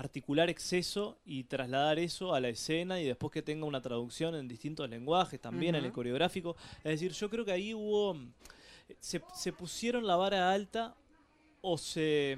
Articular 0.00 0.48
exceso 0.48 1.18
y 1.24 1.44
trasladar 1.44 1.98
eso 1.98 2.34
a 2.34 2.40
la 2.40 2.48
escena 2.48 3.00
y 3.00 3.04
después 3.04 3.32
que 3.32 3.42
tenga 3.42 3.66
una 3.66 3.82
traducción 3.82 4.34
en 4.34 4.48
distintos 4.48 4.88
lenguajes, 4.88 5.40
también 5.40 5.74
en 5.74 5.84
el 5.84 5.92
coreográfico. 5.92 6.56
Es 6.78 6.92
decir, 6.92 7.12
yo 7.12 7.28
creo 7.28 7.44
que 7.44 7.52
ahí 7.52 7.74
hubo... 7.74 8.16
Se, 8.98 9.22
se 9.34 9.52
pusieron 9.52 10.06
la 10.06 10.16
vara 10.16 10.50
alta 10.50 10.96
o 11.60 11.78
se, 11.78 12.36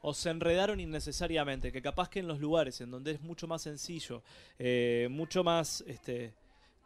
o 0.00 0.14
se 0.14 0.30
enredaron 0.30 0.80
innecesariamente, 0.80 1.72
que 1.72 1.82
capaz 1.82 2.08
que 2.08 2.20
en 2.20 2.28
los 2.28 2.40
lugares 2.40 2.80
en 2.80 2.90
donde 2.90 3.12
es 3.12 3.20
mucho 3.20 3.46
más 3.46 3.62
sencillo, 3.62 4.22
eh, 4.58 5.08
mucho 5.10 5.44
más 5.44 5.84
este, 5.86 6.32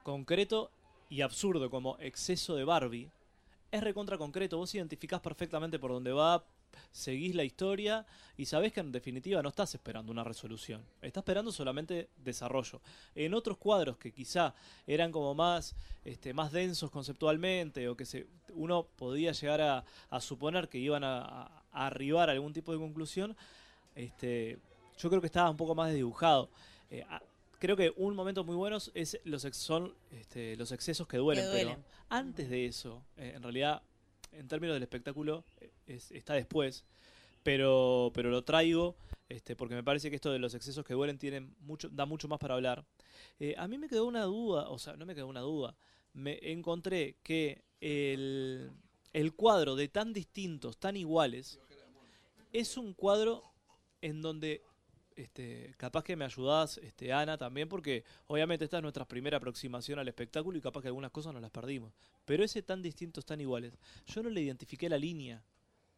concreto 0.03 0.71
y 1.09 1.21
absurdo 1.21 1.71
como 1.71 1.97
exceso 2.01 2.57
de 2.57 2.65
Barbie, 2.65 3.11
es 3.71 3.83
recontra 3.83 4.19
concreto, 4.19 4.59
vos 4.59 4.75
identificás 4.75 5.21
perfectamente 5.21 5.79
por 5.79 5.93
dónde 5.93 6.13
va, 6.13 6.45
seguís 6.91 7.35
la 7.35 7.45
historia 7.45 8.05
y 8.37 8.47
sabés 8.47 8.73
que 8.73 8.81
en 8.81 8.93
definitiva 8.93 9.43
no 9.43 9.49
estás 9.51 9.75
esperando 9.75 10.11
una 10.13 10.25
resolución, 10.25 10.83
estás 11.01 11.23
esperando 11.23 11.53
solamente 11.53 12.09
desarrollo. 12.17 12.81
En 13.15 13.35
otros 13.35 13.59
cuadros 13.59 13.97
que 13.99 14.13
quizá 14.13 14.55
eran 14.87 15.13
como 15.13 15.35
más, 15.35 15.75
este, 16.05 16.33
más 16.35 16.53
densos 16.53 16.91
conceptualmente 16.91 17.89
o 17.89 17.97
que 17.97 18.05
se, 18.05 18.27
uno 18.55 18.85
podía 18.97 19.33
llegar 19.33 19.61
a, 19.61 19.85
a 20.11 20.21
suponer 20.21 20.69
que 20.69 20.79
iban 20.79 21.05
a, 21.05 21.63
arribar 21.73 22.29
a 22.29 22.33
algún 22.33 22.53
tipo 22.53 22.73
de 22.73 22.79
conclusión, 22.79 23.37
este, 23.95 24.59
yo 24.99 25.09
creo 25.09 25.21
que 25.21 25.27
estaba 25.27 25.51
un 25.51 25.57
poco 25.57 25.75
más 25.75 25.89
desdibujado. 25.89 26.51
Eh, 26.91 27.05
creo 27.59 27.77
que 27.77 27.93
un 27.97 28.15
momento 28.15 28.45
muy 28.45 28.57
bueno 28.57 28.79
es 28.95 29.19
los 29.25 29.45
ex- 29.45 29.57
son 29.57 29.95
este, 30.11 30.57
los 30.57 30.73
excesos 30.73 31.07
que 31.07 31.17
duelen, 31.17 31.45
Que 31.47 31.51
pero 31.53 31.77
antes 32.09 32.51
de 32.51 32.67
eso, 32.67 33.03
eh, 33.17 33.33
en 33.37 33.43
realidad, 33.43 33.83
en 34.33 34.49
términos 34.49 34.75
del 34.75 34.83
espectáculo, 34.83 35.45
eh, 35.61 35.71
es- 35.87 36.11
está 36.13 36.35
después, 36.35 36.85
pero, 37.43 38.11
pero 38.15 38.31
lo 38.31 38.43
traigo 38.43 38.97
este, 39.29 39.57
porque 39.57 39.75
me 39.75 39.83
parece 39.83 40.11
que 40.11 40.17
esto 40.17 40.31
de 40.31 40.39
los 40.39 40.55
excesos 40.55 40.85
que 40.85 40.93
duelen 40.93 41.17
tiene 41.17 41.41
mucho, 41.61 41.89
da 41.89 42.05
mucho 42.05 42.29
más 42.29 42.39
para 42.39 42.55
hablar. 42.55 42.85
Eh, 43.41 43.55
a 43.57 43.67
mí 43.67 43.79
me 43.79 43.89
quedó 43.89 44.05
una 44.05 44.25
duda, 44.25 44.69
o 44.69 44.79
sea, 44.79 44.95
no 44.97 45.07
me 45.07 45.15
quedó 45.15 45.27
una 45.27 45.41
duda, 45.41 45.75
me 46.13 46.39
encontré 46.53 47.17
que 47.23 47.63
el, 47.81 48.71
el 49.15 49.33
cuadro 49.35 49.75
de 49.75 49.89
tan 49.89 50.13
distintos, 50.13 50.77
tan 50.77 50.97
iguales, 50.99 51.59
es 52.53 52.77
un 52.77 52.93
cuadro 52.93 53.43
en 54.03 54.21
donde 54.21 54.63
este, 55.17 55.75
capaz 55.77 56.05
que 56.05 56.17
me 56.17 56.25
ayudás, 56.25 56.79
este, 56.79 57.13
Ana, 57.13 57.39
también, 57.39 57.69
porque 57.69 58.05
obviamente 58.27 58.65
esta 58.65 58.79
es 58.79 58.83
nuestra 58.83 59.07
primera 59.07 59.37
aproximación 59.37 59.99
al 59.99 60.09
espectáculo 60.09 60.59
y 60.59 60.61
capaz 60.61 60.83
que 60.83 60.89
algunas 60.89 61.11
cosas 61.11 61.33
nos 61.33 61.43
las 61.43 61.51
perdimos. 61.51 61.93
Pero 62.25 62.45
ese 62.45 62.63
tan 62.63 62.83
distintos, 62.83 63.25
tan 63.25 63.41
iguales, 63.41 63.73
yo 64.07 64.23
no 64.23 64.31
le 64.31 64.41
identifiqué 64.41 64.89
la 64.89 64.99
línea. 64.99 65.43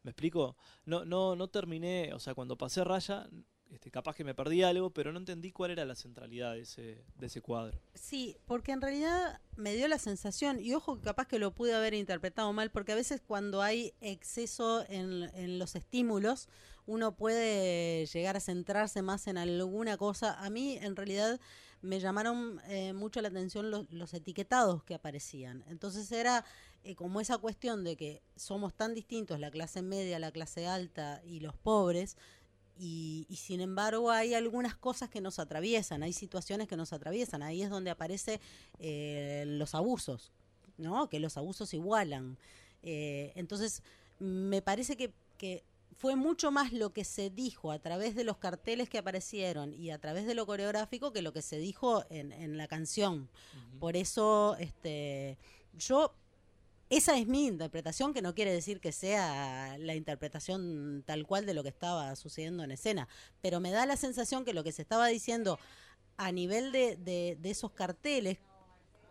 ¿Me 0.03 0.11
explico? 0.11 0.55
No, 0.85 1.03
no, 1.03 1.35
no 1.35 1.47
terminé, 1.47 2.13
o 2.13 2.19
sea, 2.19 2.35
cuando 2.35 2.57
pasé 2.57 2.83
raya, 2.83 3.27
este, 3.71 3.91
capaz 3.91 4.15
que 4.15 4.23
me 4.23 4.33
perdí 4.33 4.63
algo, 4.63 4.89
pero 4.91 5.11
no 5.11 5.19
entendí 5.19 5.51
cuál 5.51 5.71
era 5.71 5.85
la 5.85 5.95
centralidad 5.95 6.53
de 6.53 6.61
ese, 6.61 7.03
de 7.17 7.25
ese 7.27 7.41
cuadro. 7.41 7.79
Sí, 7.93 8.37
porque 8.45 8.71
en 8.71 8.81
realidad 8.81 9.41
me 9.55 9.75
dio 9.75 9.87
la 9.87 9.99
sensación, 9.99 10.59
y 10.59 10.73
ojo 10.73 10.97
que 10.97 11.03
capaz 11.03 11.27
que 11.27 11.39
lo 11.39 11.53
pude 11.53 11.73
haber 11.73 11.93
interpretado 11.93 12.51
mal, 12.53 12.71
porque 12.71 12.91
a 12.91 12.95
veces 12.95 13.21
cuando 13.25 13.61
hay 13.61 13.93
exceso 14.01 14.85
en, 14.89 15.23
en 15.33 15.59
los 15.59 15.75
estímulos, 15.75 16.49
uno 16.85 17.15
puede 17.15 18.05
llegar 18.05 18.37
a 18.37 18.39
centrarse 18.39 19.01
más 19.01 19.27
en 19.27 19.37
alguna 19.37 19.97
cosa. 19.97 20.33
A 20.43 20.49
mí 20.49 20.77
en 20.79 20.95
realidad 20.95 21.39
me 21.81 21.99
llamaron 21.99 22.59
eh, 22.67 22.93
mucho 22.93 23.21
la 23.21 23.29
atención 23.29 23.71
los, 23.71 23.91
los 23.91 24.13
etiquetados 24.13 24.83
que 24.83 24.95
aparecían. 24.95 25.63
Entonces 25.67 26.11
era 26.11 26.45
eh, 26.83 26.95
como 26.95 27.21
esa 27.21 27.37
cuestión 27.37 27.83
de 27.83 27.95
que 27.95 28.21
somos 28.35 28.73
tan 28.73 28.93
distintos, 28.93 29.39
la 29.39 29.51
clase 29.51 29.81
media, 29.81 30.19
la 30.19 30.31
clase 30.31 30.67
alta 30.67 31.21
y 31.25 31.39
los 31.39 31.55
pobres, 31.55 32.17
y, 32.77 33.25
y 33.29 33.35
sin 33.37 33.61
embargo 33.61 34.11
hay 34.11 34.33
algunas 34.33 34.75
cosas 34.75 35.09
que 35.09 35.21
nos 35.21 35.39
atraviesan, 35.39 36.03
hay 36.03 36.13
situaciones 36.13 36.67
que 36.67 36.75
nos 36.75 36.93
atraviesan, 36.93 37.43
ahí 37.43 37.61
es 37.61 37.69
donde 37.69 37.91
aparece 37.91 38.39
eh, 38.79 39.43
los 39.47 39.75
abusos, 39.75 40.31
¿no? 40.77 41.09
Que 41.09 41.19
los 41.19 41.37
abusos 41.37 41.73
igualan. 41.73 42.37
Eh, 42.83 43.31
entonces, 43.35 43.81
me 44.19 44.61
parece 44.61 44.97
que, 44.97 45.13
que 45.37 45.63
fue 45.97 46.15
mucho 46.15 46.51
más 46.51 46.73
lo 46.73 46.91
que 46.91 47.05
se 47.05 47.29
dijo 47.29 47.71
a 47.71 47.79
través 47.79 48.15
de 48.15 48.23
los 48.23 48.37
carteles 48.37 48.89
que 48.89 48.97
aparecieron 48.97 49.73
y 49.73 49.91
a 49.91 49.99
través 49.99 50.25
de 50.25 50.35
lo 50.35 50.45
coreográfico 50.45 51.13
que 51.13 51.21
lo 51.21 51.31
que 51.31 51.41
se 51.41 51.57
dijo 51.57 52.05
en, 52.09 52.31
en 52.31 52.57
la 52.57 52.67
canción. 52.67 53.29
Por 53.79 53.95
eso, 53.95 54.55
este, 54.59 55.37
yo 55.73 56.13
esa 56.97 57.17
es 57.17 57.27
mi 57.27 57.47
interpretación, 57.47 58.13
que 58.13 58.21
no 58.21 58.33
quiere 58.35 58.51
decir 58.53 58.79
que 58.79 58.91
sea 58.91 59.77
la 59.79 59.95
interpretación 59.95 61.03
tal 61.05 61.25
cual 61.25 61.45
de 61.45 61.53
lo 61.53 61.63
que 61.63 61.69
estaba 61.69 62.15
sucediendo 62.15 62.63
en 62.63 62.71
escena, 62.71 63.07
pero 63.41 63.59
me 63.59 63.71
da 63.71 63.85
la 63.85 63.97
sensación 63.97 64.45
que 64.45 64.53
lo 64.53 64.63
que 64.63 64.71
se 64.71 64.81
estaba 64.83 65.07
diciendo 65.07 65.59
a 66.17 66.31
nivel 66.31 66.71
de, 66.71 66.95
de- 66.95 67.37
esos 67.49 67.71
carteles, 67.71 68.37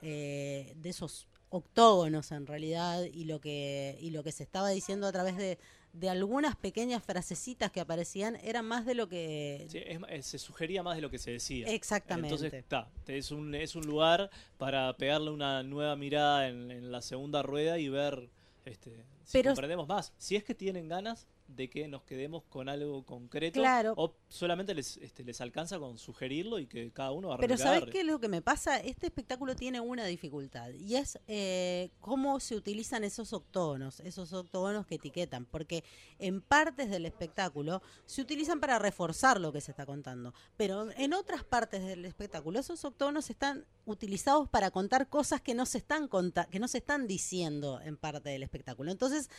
eh, 0.03 0.73
de 0.76 0.88
esos 0.91 1.26
octógonos 1.50 2.33
en 2.33 2.47
realidad, 2.47 3.03
y 3.05 3.25
lo 3.25 3.41
que, 3.41 3.97
y 4.00 4.11
lo 4.11 4.23
que 4.25 4.33
se 4.33 4.43
estaba 4.43 4.71
diciendo 4.71 5.07
a 5.07 5.12
través 5.12 5.37
de, 5.37 5.59
de 5.95 6.11
algunas 6.11 6.57
pequeñas 6.57 7.03
frasecitas 7.03 7.71
que 7.71 7.81
aparecían, 7.81 8.37
era 8.43 8.63
más 8.63 8.85
de 8.85 8.95
lo 8.95 9.09
que... 9.09 9.65
Sí, 9.69 9.79
es 9.79 9.99
eh, 10.09 10.23
se 10.23 10.39
sugería 10.39 10.83
más 10.83 10.97
de 10.97 11.03
lo 11.03 11.09
que 11.09 11.19
se 11.19 11.31
decía. 11.31 11.69
Exactamente. 11.69 12.35
Entonces, 12.35 12.53
está, 12.53 12.91
es 13.07 13.31
un, 13.31 13.55
es 13.55 13.77
un 13.77 13.87
lugar 13.87 14.29
para 14.59 14.95
pegarle 14.97 15.31
una 15.31 15.63
nueva 15.63 15.95
mirada 15.95 16.49
en, 16.49 16.71
en 16.73 16.91
la 16.91 17.01
segunda 17.01 17.43
rueda 17.43 17.79
y 17.79 17.89
ver 17.89 18.29
este, 18.65 18.91
si 19.25 19.39
Pero- 19.39 19.51
comprendemos 19.51 19.87
más. 19.87 20.13
Si 20.19 20.35
es 20.35 20.43
que 20.43 20.55
tienen 20.55 20.89
ganas 20.89 21.29
de 21.47 21.69
que 21.69 21.89
nos 21.89 22.03
quedemos 22.03 22.43
con 22.45 22.69
algo 22.69 23.05
concreto 23.05 23.61
Claro. 23.61 23.95
o 23.97 24.17
solamente 24.29 24.75
les, 24.75 24.97
este, 24.99 25.23
les 25.25 25.41
alcanza 25.41 25.79
con 25.79 25.99
sugerirlo 25.99 26.59
y 26.59 26.67
que 26.67 26.91
cada 26.91 27.13
uno 27.13 27.29
agarre 27.29 27.47
Pero 27.47 27.59
¿sabes 27.59 27.85
qué 27.91 28.01
es 28.01 28.07
lo 28.07 28.19
que 28.19 28.29
me 28.29 28.43
pasa? 28.43 28.79
Este 28.79 29.07
espectáculo 29.07 29.55
tiene 29.55 29.81
una 29.81 30.05
dificultad 30.07 30.71
y 30.71 30.97
es 30.97 31.19
eh, 31.29 31.91
cómo 32.01 32.41
se 32.41 32.57
utilizan 32.57 33.05
esos 33.05 33.33
octógonos, 33.33 34.01
esos 34.01 34.33
octógonos 34.33 34.87
que 34.87 34.97
etiquetan, 34.97 35.45
porque 35.45 35.85
en 36.19 36.41
partes 36.41 36.91
del 36.91 37.07
espectáculo 37.07 37.83
se 38.07 38.23
utilizan 38.23 38.61
para 38.61 38.79
reforzar 38.79 39.41
lo 39.41 39.53
que 39.53 39.61
se 39.61 39.71
está 39.71 39.87
contando, 39.87 40.35
pero 40.57 40.91
en 40.97 41.13
otras 41.15 41.45
partes 41.45 41.85
del 41.85 42.05
espectáculo 42.05 42.59
esos 42.59 42.85
octógonos 42.85 43.31
están 43.31 43.65
utilizados 43.87 44.49
para 44.49 44.71
contar 44.71 45.09
cosas 45.09 45.41
que 45.41 45.55
no 45.55 45.67
se 45.67 45.79
están 45.79 46.09
conta 46.09 46.47
que 46.47 46.59
no 46.59 46.69
se 46.69 46.79
están 46.79 47.07
diciendo 47.07 47.81
en 47.81 47.97
parte 47.97 48.31
del 48.31 48.43
espectáculo. 48.43 48.91
Entonces, 48.91 49.31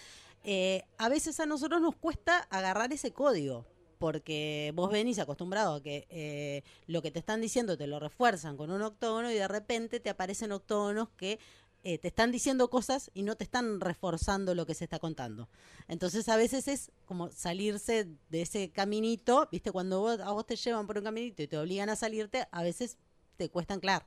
eh, 0.45 0.83
a 0.97 1.09
veces 1.09 1.39
a 1.39 1.45
nosotros 1.45 1.81
nos 1.81 1.95
cuesta 1.95 2.39
agarrar 2.49 2.93
ese 2.93 3.11
código. 3.11 3.65
Porque 3.97 4.73
vos 4.75 4.91
venís 4.91 5.19
acostumbrado 5.19 5.75
a 5.75 5.81
que 5.81 6.05
eh, 6.09 6.63
lo 6.85 7.01
que 7.01 7.11
te 7.11 7.19
están 7.19 7.39
diciendo 7.39 7.77
te 7.77 7.87
lo 7.87 7.97
refuerzan 7.97 8.57
con 8.57 8.69
un 8.69 8.81
octógono 8.81 9.31
y 9.31 9.35
de 9.35 9.47
repente 9.47 10.01
te 10.01 10.09
aparecen 10.09 10.51
octógonos 10.51 11.09
que 11.17 11.39
eh, 11.87 11.97
te 11.97 12.09
están 12.09 12.31
diciendo 12.31 12.69
cosas 12.69 13.09
y 13.13 13.23
no 13.23 13.35
te 13.35 13.45
están 13.45 13.79
reforzando 13.79 14.53
lo 14.53 14.65
que 14.65 14.73
se 14.73 14.83
está 14.83 14.99
contando. 14.99 15.47
Entonces 15.87 16.27
a 16.29 16.35
veces 16.35 16.67
es 16.67 16.91
como 17.05 17.31
salirse 17.31 18.07
de 18.29 18.41
ese 18.41 18.71
caminito, 18.71 19.47
viste, 19.51 19.71
cuando 19.71 20.09
a 20.09 20.31
vos 20.33 20.45
te 20.45 20.55
llevan 20.55 20.87
por 20.87 20.97
un 20.97 21.03
caminito 21.03 21.43
y 21.43 21.47
te 21.47 21.57
obligan 21.57 21.89
a 21.89 21.95
salirte, 21.95 22.47
a 22.51 22.63
veces 22.63 22.97
te 23.37 23.49
cuesta 23.49 23.75
anclar. 23.75 24.05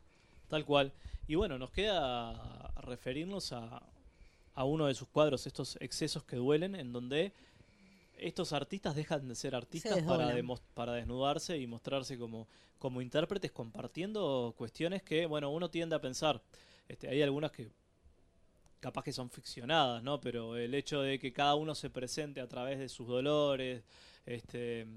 Tal 0.48 0.66
cual. 0.66 0.92
Y 1.28 1.36
bueno, 1.36 1.56
nos 1.56 1.70
queda 1.70 2.72
referirnos 2.82 3.52
a, 3.52 3.82
a 4.58 4.64
uno 4.64 4.86
de 4.86 4.94
sus 4.94 5.06
cuadros, 5.06 5.46
estos 5.46 5.78
excesos 5.80 6.24
que 6.24 6.34
duelen, 6.34 6.74
en 6.74 6.92
donde 6.92 7.32
estos 8.18 8.52
artistas 8.52 8.96
dejan 8.96 9.28
de 9.28 9.36
ser 9.36 9.54
artistas 9.54 10.02
para, 10.02 10.34
para 10.74 10.94
desnudarse 10.94 11.56
y 11.58 11.68
mostrarse 11.68 12.18
como, 12.18 12.48
como 12.80 13.00
intérpretes 13.00 13.52
compartiendo 13.52 14.52
cuestiones 14.58 15.04
que, 15.04 15.26
bueno, 15.26 15.50
uno 15.50 15.70
tiende 15.70 15.94
a 15.94 16.00
pensar. 16.00 16.42
Este, 16.88 17.08
hay 17.08 17.22
algunas 17.22 17.52
que 17.52 17.70
capaz 18.80 19.04
que 19.04 19.12
son 19.12 19.30
ficcionadas, 19.30 20.02
¿no? 20.02 20.20
Pero 20.20 20.56
el 20.56 20.74
hecho 20.74 21.02
de 21.02 21.20
que 21.20 21.32
cada 21.32 21.54
uno 21.54 21.76
se 21.76 21.88
presente 21.88 22.40
a 22.40 22.48
través 22.48 22.80
de 22.80 22.88
sus 22.88 23.06
dolores, 23.06 23.84
este, 24.26 24.88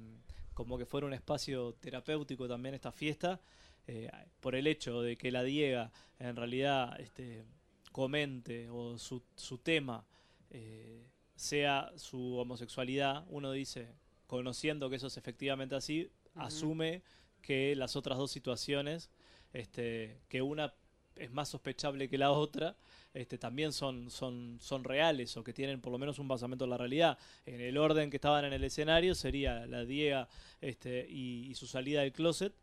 como 0.55 0.79
que 0.79 0.87
fuera 0.87 1.05
un 1.05 1.13
espacio 1.13 1.73
terapéutico 1.73 2.47
también 2.47 2.73
esta 2.73 2.91
fiesta, 2.91 3.39
eh, 3.85 4.09
por 4.39 4.55
el 4.55 4.65
hecho 4.65 5.03
de 5.03 5.17
que 5.17 5.29
la 5.29 5.43
Diega 5.43 5.91
en 6.17 6.35
realidad 6.35 6.99
este, 6.99 7.43
comente 7.91 8.69
o 8.69 8.97
su, 8.97 9.21
su 9.35 9.57
tema 9.57 10.05
eh, 10.49 11.07
sea 11.35 11.91
su 11.95 12.35
homosexualidad, 12.37 13.25
uno 13.29 13.51
dice, 13.51 13.87
conociendo 14.27 14.89
que 14.89 14.95
eso 14.97 15.07
es 15.07 15.17
efectivamente 15.17 15.75
así, 15.75 16.09
asume 16.35 17.01
que 17.41 17.75
las 17.75 17.95
otras 17.95 18.17
dos 18.17 18.31
situaciones, 18.31 19.09
este, 19.53 20.19
que 20.29 20.41
una 20.41 20.73
es 21.15 21.31
más 21.31 21.49
sospechable 21.49 22.07
que 22.07 22.17
la 22.17 22.31
otra, 22.31 22.77
este, 23.13 23.37
también 23.37 23.73
son, 23.73 24.09
son, 24.09 24.57
son 24.61 24.83
reales 24.85 25.35
o 25.35 25.43
que 25.43 25.51
tienen 25.53 25.81
por 25.81 25.91
lo 25.91 25.99
menos 25.99 26.19
un 26.19 26.27
basamento 26.27 26.63
en 26.63 26.69
la 26.71 26.77
realidad. 26.77 27.17
En 27.45 27.59
el 27.59 27.77
orden 27.77 28.09
que 28.09 28.17
estaban 28.17 28.45
en 28.45 28.53
el 28.53 28.63
escenario 28.63 29.13
sería 29.13 29.65
la 29.67 29.83
Diega 29.83 30.29
este, 30.61 31.05
y, 31.09 31.47
y 31.49 31.55
su 31.55 31.67
salida 31.67 32.01
del 32.01 32.13
closet, 32.13 32.53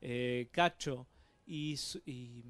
eh, 0.00 0.48
Cacho 0.50 1.06
y, 1.44 1.76
su- 1.76 2.00
y 2.06 2.42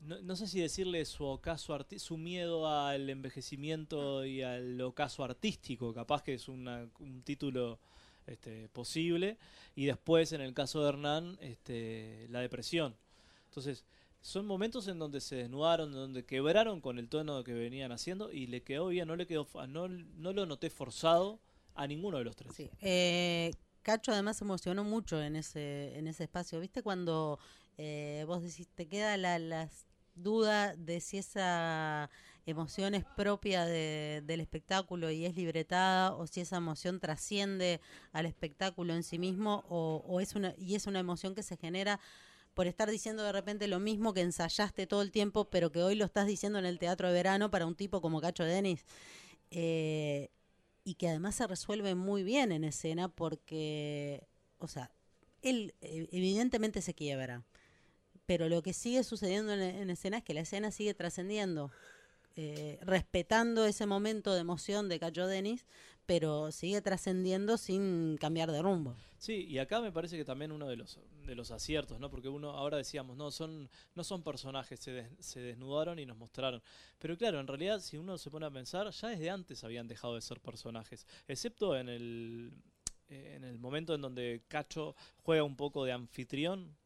no, 0.00 0.36
sé 0.36 0.46
si 0.46 0.60
decirle 0.60 1.04
su 1.04 1.24
ocaso 1.24 1.76
su 1.98 2.16
miedo 2.16 2.68
al 2.68 3.08
envejecimiento 3.10 4.24
y 4.24 4.42
al 4.42 4.80
ocaso 4.80 5.24
artístico, 5.24 5.92
capaz 5.92 6.22
que 6.22 6.34
es 6.34 6.48
una- 6.48 6.88
un 6.98 7.22
título 7.22 7.78
este, 8.26 8.68
posible. 8.68 9.38
Y 9.74 9.86
después, 9.86 10.32
en 10.32 10.40
el 10.40 10.54
caso 10.54 10.82
de 10.82 10.88
Hernán, 10.88 11.38
este, 11.40 12.26
la 12.30 12.40
depresión. 12.40 12.96
Entonces, 13.46 13.84
son 14.20 14.46
momentos 14.46 14.86
en 14.88 14.98
donde 14.98 15.20
se 15.20 15.36
desnudaron, 15.36 15.92
donde 15.92 16.24
quebraron 16.24 16.80
con 16.80 16.98
el 16.98 17.08
tono 17.08 17.42
que 17.42 17.54
venían 17.54 17.90
haciendo 17.92 18.30
y 18.30 18.46
le 18.46 18.62
quedó 18.62 18.88
bien, 18.88 19.08
no 19.08 19.16
le 19.16 19.26
quedó, 19.26 19.48
no, 19.68 19.88
no 19.88 20.32
lo 20.32 20.46
noté 20.46 20.70
forzado 20.70 21.40
a 21.74 21.86
ninguno 21.86 22.18
de 22.18 22.24
los 22.24 22.36
tres. 22.36 22.52
Eh, 22.80 23.52
Cacho 23.82 24.12
además 24.12 24.36
se 24.36 24.44
emocionó 24.44 24.84
mucho 24.84 25.20
en 25.22 25.36
ese, 25.36 25.96
en 25.96 26.06
ese 26.06 26.24
espacio. 26.24 26.60
¿Viste 26.60 26.82
cuando 26.82 27.38
eh, 27.78 28.24
vos 28.26 28.42
decís, 28.42 28.68
te 28.74 28.86
queda 28.86 29.16
la, 29.16 29.38
la 29.38 29.70
duda 30.14 30.74
de 30.76 31.00
si 31.00 31.18
esa 31.18 32.10
emoción 32.46 32.94
es 32.94 33.04
propia 33.04 33.64
de- 33.64 34.22
del 34.24 34.40
espectáculo 34.40 35.10
y 35.10 35.24
es 35.26 35.36
libretada 35.36 36.14
o 36.14 36.26
si 36.26 36.40
esa 36.40 36.56
emoción 36.56 37.00
trasciende 37.00 37.80
al 38.12 38.26
espectáculo 38.26 38.94
en 38.94 39.02
sí 39.02 39.18
mismo 39.18 39.64
o, 39.68 40.02
o 40.06 40.20
es 40.20 40.34
una, 40.34 40.54
y 40.58 40.74
es 40.74 40.86
una 40.86 41.00
emoción 41.00 41.34
que 41.34 41.42
se 41.42 41.56
genera 41.56 42.00
por 42.54 42.66
estar 42.66 42.90
diciendo 42.90 43.22
de 43.22 43.32
repente 43.32 43.68
lo 43.68 43.78
mismo 43.80 44.12
que 44.14 44.22
ensayaste 44.22 44.86
todo 44.86 45.02
el 45.02 45.12
tiempo, 45.12 45.46
pero 45.50 45.70
que 45.72 45.82
hoy 45.82 45.94
lo 45.94 46.04
estás 46.04 46.26
diciendo 46.26 46.58
en 46.58 46.66
el 46.66 46.78
teatro 46.78 47.08
de 47.08 47.14
verano 47.14 47.50
para 47.50 47.66
un 47.66 47.76
tipo 47.76 48.00
como 48.00 48.20
Cacho 48.20 48.44
Denis. 48.44 48.84
Eh, 49.50 50.30
y 50.84 50.94
que 50.94 51.08
además 51.08 51.34
se 51.36 51.46
resuelve 51.46 51.94
muy 51.94 52.22
bien 52.22 52.52
en 52.52 52.64
escena 52.64 53.08
porque, 53.08 54.26
o 54.58 54.68
sea, 54.68 54.90
él 55.42 55.74
eh, 55.80 56.08
evidentemente 56.12 56.82
se 56.82 56.94
quiebra, 56.94 57.44
pero 58.30 58.48
lo 58.48 58.62
que 58.62 58.72
sigue 58.72 59.02
sucediendo 59.02 59.52
en, 59.52 59.60
en 59.60 59.90
escena 59.90 60.18
es 60.18 60.22
que 60.22 60.34
la 60.34 60.42
escena 60.42 60.70
sigue 60.70 60.94
trascendiendo, 60.94 61.72
eh, 62.36 62.78
respetando 62.82 63.64
ese 63.64 63.86
momento 63.86 64.32
de 64.32 64.42
emoción 64.42 64.88
de 64.88 65.00
Cacho 65.00 65.26
Denis, 65.26 65.66
pero 66.06 66.52
sigue 66.52 66.80
trascendiendo 66.80 67.58
sin 67.58 68.16
cambiar 68.18 68.52
de 68.52 68.62
rumbo. 68.62 68.94
Sí, 69.18 69.46
y 69.48 69.58
acá 69.58 69.80
me 69.80 69.90
parece 69.90 70.16
que 70.16 70.24
también 70.24 70.52
uno 70.52 70.68
de 70.68 70.76
los 70.76 71.00
de 71.26 71.34
los 71.34 71.50
aciertos, 71.50 71.98
¿no? 71.98 72.08
Porque 72.08 72.28
uno 72.28 72.50
ahora 72.50 72.76
decíamos, 72.76 73.16
no 73.16 73.32
son 73.32 73.68
no 73.96 74.04
son 74.04 74.22
personajes, 74.22 74.78
se, 74.78 74.92
des- 74.92 75.10
se 75.18 75.40
desnudaron 75.40 75.98
y 75.98 76.06
nos 76.06 76.16
mostraron. 76.16 76.62
Pero 77.00 77.16
claro, 77.18 77.40
en 77.40 77.48
realidad 77.48 77.80
si 77.80 77.96
uno 77.96 78.16
se 78.16 78.30
pone 78.30 78.46
a 78.46 78.50
pensar, 78.52 78.88
ya 78.92 79.08
desde 79.08 79.28
antes 79.28 79.64
habían 79.64 79.88
dejado 79.88 80.14
de 80.14 80.20
ser 80.20 80.38
personajes, 80.38 81.04
excepto 81.26 81.76
en 81.76 81.88
el 81.88 82.52
en 83.08 83.42
el 83.42 83.58
momento 83.58 83.92
en 83.92 84.00
donde 84.02 84.44
Cacho 84.46 84.94
juega 85.24 85.42
un 85.42 85.56
poco 85.56 85.84
de 85.84 85.90
anfitrión. 85.90 86.76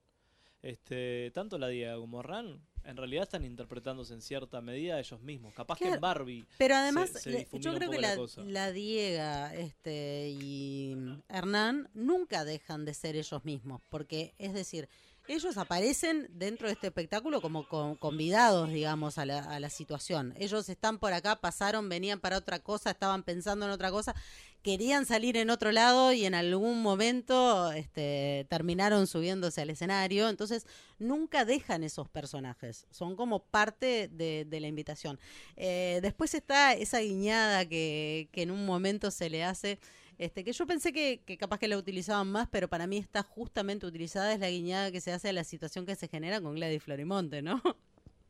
Este, 0.64 1.30
tanto 1.35 1.59
la 1.59 1.68
Diega 1.68 1.97
como 1.97 2.23
Ran 2.23 2.59
en 2.85 2.97
realidad 2.97 3.25
están 3.25 3.44
interpretándose 3.44 4.12
en 4.14 4.21
cierta 4.21 4.61
medida 4.61 4.99
ellos 4.99 5.21
mismos. 5.21 5.54
Capaz 5.54 5.78
que 5.78 5.88
en 5.88 6.00
Barbie 6.00 6.44
Pero 6.59 6.75
además, 6.75 7.11
se 7.11 7.30
difumina 7.30 7.71
yo 7.71 7.76
creo 7.76 7.90
que 7.90 8.00
la 8.00 8.16
la, 8.16 8.26
la 8.44 8.73
Diega 8.73 9.54
este, 9.54 10.30
y 10.30 10.97
Hernán 11.28 11.88
nunca 11.94 12.44
dejan 12.44 12.85
de 12.85 12.94
ser 12.94 13.16
ellos 13.16 13.44
mismos, 13.44 13.80
porque 13.88 14.35
es 14.38 14.52
decir, 14.52 14.88
ellos 15.26 15.57
aparecen 15.57 16.28
dentro 16.31 16.66
de 16.66 16.75
este 16.75 16.88
espectáculo 16.88 17.40
como 17.40 17.66
con- 17.66 17.97
convidados, 17.97 18.71
digamos, 18.71 19.19
a 19.19 19.25
la, 19.25 19.38
a 19.38 19.61
la 19.61 19.71
situación. 19.71 20.35
Ellos 20.38 20.69
están 20.69 20.99
por 20.99 21.12
acá, 21.12 21.40
pasaron, 21.40 21.88
venían 21.88 22.21
para 22.21 22.38
otra 22.38 22.59
cosa, 22.59 22.90
estaban 22.90 23.23
pensando 23.23 23.64
en 23.64 23.73
otra 23.73 23.90
cosa, 23.90 24.14
querían 24.62 25.07
salir 25.07 25.37
en 25.37 25.50
otro 25.50 25.73
lado 25.73 26.12
y 26.12 26.25
en 26.25 26.35
algún 26.35 26.83
momento 26.83 27.73
este, 27.73 28.47
terminaron 28.49 29.07
subiéndose 29.07 29.62
al 29.62 29.71
escenario. 29.71 30.28
Entonces, 30.28 30.66
nunca 30.99 31.45
dejan 31.45 31.85
esos 31.85 32.09
personajes, 32.09 32.87
son 32.90 33.16
como 33.16 33.45
parte 33.45 34.09
de, 34.09 34.47
la 34.50 34.66
invitación. 34.66 35.19
Eh, 35.57 36.00
después 36.02 36.35
está 36.35 36.75
esa 36.75 37.00
guiñada 37.00 37.66
que 37.66 38.28
en 38.33 38.50
un 38.50 38.64
momento 38.66 39.11
se 39.11 39.28
le 39.28 39.45
hace, 39.45 39.78
este, 40.18 40.44
que 40.44 40.52
yo 40.52 40.66
pensé 40.66 40.92
que, 40.92 41.23
que 41.25 41.37
capaz 41.37 41.59
que 41.59 41.68
la 41.68 41.78
utilizaban 41.78 42.30
más, 42.30 42.49
pero 42.50 42.68
para 42.68 42.87
mí 42.87 42.99
está 42.99 43.23
justamente 43.23 43.87
utilizada, 43.87 44.33
es 44.33 44.40
la 44.40 44.50
guiñada 44.50 44.90
que 44.92 45.00
se 45.00 45.12
hace 45.12 45.28
a 45.28 45.33
la 45.33 45.44
situación 45.44 45.87
que 45.87 45.97
se 45.97 46.09
genera 46.09 46.40
con 46.40 46.54
Gladys 46.54 46.83
Florimonte, 46.83 47.42
¿no? 47.42 47.61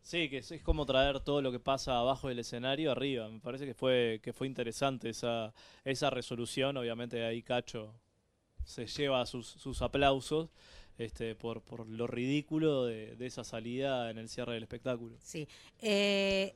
Sí, 0.04 0.28
que 0.28 0.38
es, 0.38 0.50
es 0.50 0.62
como 0.62 0.84
traer 0.84 1.20
todo 1.20 1.40
lo 1.40 1.50
que 1.50 1.58
pasa 1.58 1.98
abajo 1.98 2.28
del 2.28 2.38
escenario 2.38 2.92
arriba. 2.92 3.28
Me 3.30 3.40
parece 3.40 3.64
que 3.64 3.72
fue 3.72 4.20
que 4.22 4.34
fue 4.34 4.46
interesante 4.46 5.08
esa 5.08 5.54
esa 5.82 6.10
resolución. 6.10 6.76
Obviamente 6.76 7.24
ahí 7.24 7.42
Cacho 7.42 7.94
se 8.64 8.86
lleva 8.86 9.24
sus, 9.24 9.46
sus 9.46 9.80
aplausos 9.80 10.50
este, 10.98 11.34
por, 11.34 11.62
por 11.62 11.86
lo 11.86 12.06
ridículo 12.06 12.84
de, 12.84 13.16
de 13.16 13.26
esa 13.26 13.44
salida 13.44 14.10
en 14.10 14.18
el 14.18 14.28
cierre 14.28 14.52
del 14.52 14.62
espectáculo. 14.62 15.16
Sí. 15.20 15.48
Eh, 15.80 16.54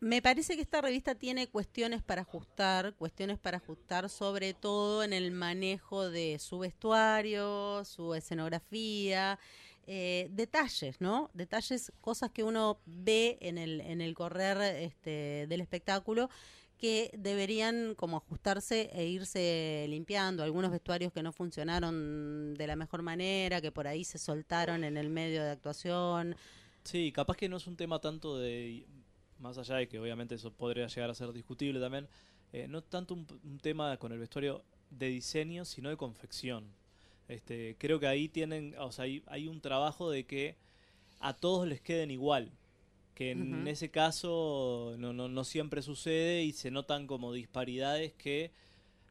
me 0.00 0.22
parece 0.22 0.56
que 0.56 0.62
esta 0.62 0.80
revista 0.80 1.14
tiene 1.14 1.48
cuestiones 1.48 2.02
para 2.02 2.22
ajustar, 2.22 2.94
cuestiones 2.94 3.38
para 3.38 3.58
ajustar 3.58 4.08
sobre 4.08 4.54
todo 4.54 5.04
en 5.04 5.12
el 5.12 5.30
manejo 5.30 6.08
de 6.08 6.38
su 6.38 6.58
vestuario, 6.58 7.84
su 7.84 8.14
escenografía, 8.14 9.38
eh, 9.86 10.28
detalles, 10.30 11.00
¿no? 11.00 11.30
Detalles, 11.34 11.92
cosas 12.00 12.30
que 12.30 12.42
uno 12.42 12.80
ve 12.86 13.36
en 13.42 13.58
el, 13.58 13.82
en 13.82 14.00
el 14.00 14.14
correr 14.14 14.60
este, 14.76 15.46
del 15.48 15.60
espectáculo 15.60 16.30
que 16.78 17.10
deberían 17.12 17.94
como 17.94 18.16
ajustarse 18.16 18.88
e 18.94 19.04
irse 19.04 19.84
limpiando. 19.88 20.42
Algunos 20.42 20.70
vestuarios 20.70 21.12
que 21.12 21.22
no 21.22 21.30
funcionaron 21.30 22.54
de 22.54 22.66
la 22.66 22.74
mejor 22.74 23.02
manera, 23.02 23.60
que 23.60 23.70
por 23.70 23.86
ahí 23.86 24.02
se 24.04 24.16
soltaron 24.16 24.82
en 24.84 24.96
el 24.96 25.10
medio 25.10 25.42
de 25.42 25.50
actuación. 25.50 26.36
Sí, 26.84 27.12
capaz 27.12 27.36
que 27.36 27.50
no 27.50 27.58
es 27.58 27.66
un 27.66 27.76
tema 27.76 28.00
tanto 28.00 28.38
de, 28.38 28.86
más 29.40 29.58
allá 29.58 29.76
de 29.76 29.88
que 29.88 29.98
obviamente 29.98 30.34
eso 30.34 30.52
podría 30.52 30.86
llegar 30.86 31.10
a 31.10 31.14
ser 31.14 31.32
discutible 31.32 31.80
también, 31.80 32.08
eh, 32.52 32.66
no 32.68 32.82
tanto 32.82 33.14
un, 33.14 33.26
un 33.44 33.58
tema 33.58 33.96
con 33.96 34.12
el 34.12 34.18
vestuario 34.18 34.62
de 34.90 35.08
diseño, 35.08 35.64
sino 35.64 35.88
de 35.88 35.96
confección. 35.96 36.64
Este, 37.28 37.76
creo 37.78 38.00
que 38.00 38.08
ahí 38.08 38.28
tienen, 38.28 38.74
o 38.78 38.90
sea, 38.90 39.04
hay, 39.04 39.22
hay 39.26 39.46
un 39.46 39.60
trabajo 39.60 40.10
de 40.10 40.24
que 40.24 40.56
a 41.20 41.32
todos 41.34 41.68
les 41.68 41.80
queden 41.80 42.10
igual. 42.10 42.50
Que 43.14 43.32
en 43.32 43.68
ese 43.68 43.90
caso 43.90 44.94
no, 44.98 45.12
no, 45.12 45.28
no 45.28 45.44
siempre 45.44 45.82
sucede 45.82 46.42
y 46.42 46.54
se 46.54 46.70
notan 46.70 47.06
como 47.06 47.34
disparidades 47.34 48.14
que 48.14 48.50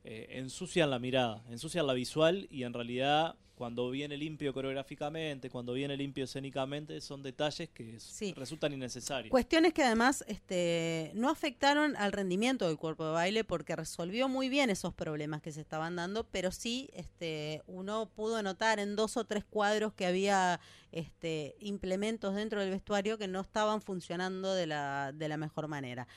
eh, 0.03 0.27
ensucian 0.31 0.89
la 0.89 0.97
mirada, 0.97 1.43
ensucian 1.49 1.85
la 1.85 1.93
visual 1.93 2.47
y 2.49 2.63
en 2.63 2.73
realidad 2.73 3.35
cuando 3.59 3.89
viene 3.91 4.15
limpio 4.15 4.53
coreográficamente, 4.53 5.49
cuando 5.49 5.73
viene 5.73 5.97
limpio 5.97 6.23
escénicamente, 6.23 7.01
son 7.01 7.21
detalles 7.21 7.67
que 7.67 7.99
Sí. 7.99 8.33
resultan 8.37 8.71
innecesarios. 8.71 9.29
Cuestiones 9.29 9.73
que 9.73 9.83
además 9.83 10.23
este, 10.29 11.11
no 11.13 11.29
afectaron 11.29 11.97
al 11.97 12.13
rendimiento 12.13 12.65
del 12.69 12.77
cuerpo 12.77 13.05
de 13.05 13.11
baile 13.11 13.43
porque 13.43 13.75
resolvió 13.75 14.29
muy 14.29 14.47
bien 14.47 14.69
esos 14.69 14.93
problemas 14.93 15.41
que 15.41 15.51
se 15.51 15.59
estaban 15.59 15.97
dando, 15.97 16.23
pero 16.23 16.53
sí 16.53 16.89
este, 16.93 17.61
uno 17.67 18.09
pudo 18.15 18.41
notar 18.41 18.79
en 18.79 18.95
dos 18.95 19.17
o 19.17 19.25
tres 19.25 19.43
cuadros 19.43 19.91
que 19.91 20.05
había 20.05 20.61
este, 20.93 21.57
implementos 21.59 22.35
dentro 22.35 22.61
del 22.61 22.69
vestuario 22.69 23.17
que 23.17 23.27
no 23.27 23.41
estaban 23.41 23.81
funcionando 23.81 24.53
de 24.55 24.67
la, 24.67 25.11
de 25.13 25.27
la 25.27 25.35
mejor 25.35 25.67
manera. 25.67 26.07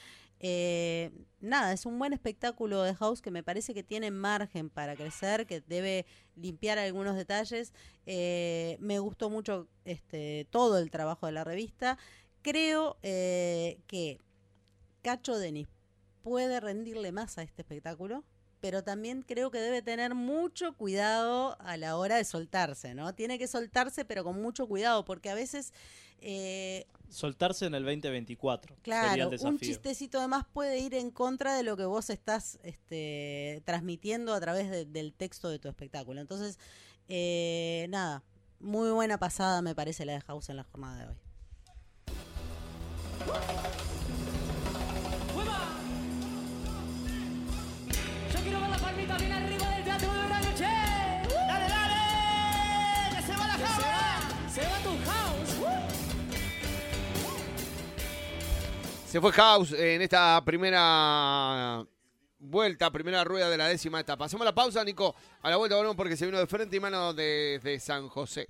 Eh, 0.44 1.12
nada, 1.40 1.72
es 1.72 1.86
un 1.86 2.00
buen 2.00 2.12
espectáculo 2.12 2.82
de 2.82 2.96
House 2.96 3.22
que 3.22 3.30
me 3.30 3.44
parece 3.44 3.74
que 3.74 3.84
tiene 3.84 4.10
margen 4.10 4.70
para 4.70 4.96
crecer, 4.96 5.46
que 5.46 5.60
debe 5.60 6.04
limpiar 6.34 6.78
algunos 6.78 7.14
detalles. 7.14 7.72
Eh, 8.06 8.76
me 8.80 8.98
gustó 8.98 9.30
mucho 9.30 9.68
este, 9.84 10.48
todo 10.50 10.78
el 10.78 10.90
trabajo 10.90 11.26
de 11.26 11.32
la 11.32 11.44
revista. 11.44 11.96
Creo 12.42 12.98
eh, 13.02 13.78
que 13.86 14.18
Cacho 15.02 15.38
Denis 15.38 15.68
puede 16.22 16.58
rendirle 16.58 17.12
más 17.12 17.38
a 17.38 17.44
este 17.44 17.62
espectáculo, 17.62 18.24
pero 18.60 18.82
también 18.82 19.22
creo 19.22 19.52
que 19.52 19.58
debe 19.58 19.80
tener 19.80 20.16
mucho 20.16 20.76
cuidado 20.76 21.56
a 21.60 21.76
la 21.76 21.96
hora 21.96 22.16
de 22.16 22.24
soltarse, 22.24 22.94
¿no? 22.94 23.14
Tiene 23.14 23.38
que 23.38 23.46
soltarse, 23.46 24.04
pero 24.04 24.24
con 24.24 24.42
mucho 24.42 24.66
cuidado, 24.66 25.04
porque 25.04 25.30
a 25.30 25.34
veces 25.36 25.72
eh, 26.22 26.86
Soltarse 27.08 27.66
en 27.66 27.74
el 27.74 27.82
2024 27.84 28.76
sería 28.82 29.02
el 29.24 29.28
Claro, 29.28 29.30
un 29.50 29.58
chistecito 29.58 30.18
además 30.18 30.46
puede 30.50 30.78
ir 30.78 30.94
en 30.94 31.10
contra 31.10 31.54
de 31.54 31.62
lo 31.62 31.76
que 31.76 31.84
vos 31.84 32.08
estás 32.08 32.58
este, 32.62 33.60
transmitiendo 33.66 34.32
a 34.32 34.40
través 34.40 34.70
de- 34.70 34.86
del 34.86 35.12
texto 35.12 35.50
de 35.50 35.58
tu 35.58 35.68
espectáculo. 35.68 36.20
Entonces, 36.22 36.58
eh, 37.08 37.86
nada, 37.90 38.22
muy 38.60 38.90
buena 38.90 39.18
pasada 39.18 39.60
me 39.60 39.74
parece 39.74 40.06
la 40.06 40.14
de 40.14 40.20
House 40.22 40.48
en 40.48 40.56
la 40.56 40.64
jornada 40.64 40.96
de 40.98 41.06
hoy. 41.08 41.16
Se 59.12 59.20
fue 59.20 59.30
House 59.32 59.72
en 59.72 60.00
esta 60.00 60.42
primera 60.42 61.84
vuelta, 62.38 62.90
primera 62.90 63.22
rueda 63.24 63.50
de 63.50 63.58
la 63.58 63.68
décima 63.68 64.00
etapa. 64.00 64.24
Hacemos 64.24 64.46
la 64.46 64.54
pausa, 64.54 64.82
Nico. 64.82 65.14
A 65.42 65.50
la 65.50 65.58
vuelta 65.58 65.76
volvemos 65.76 65.96
porque 65.98 66.16
se 66.16 66.24
vino 66.24 66.38
de 66.38 66.46
frente 66.46 66.76
y 66.76 66.80
mano 66.80 67.12
desde 67.12 67.78
San 67.78 68.08
José. 68.08 68.48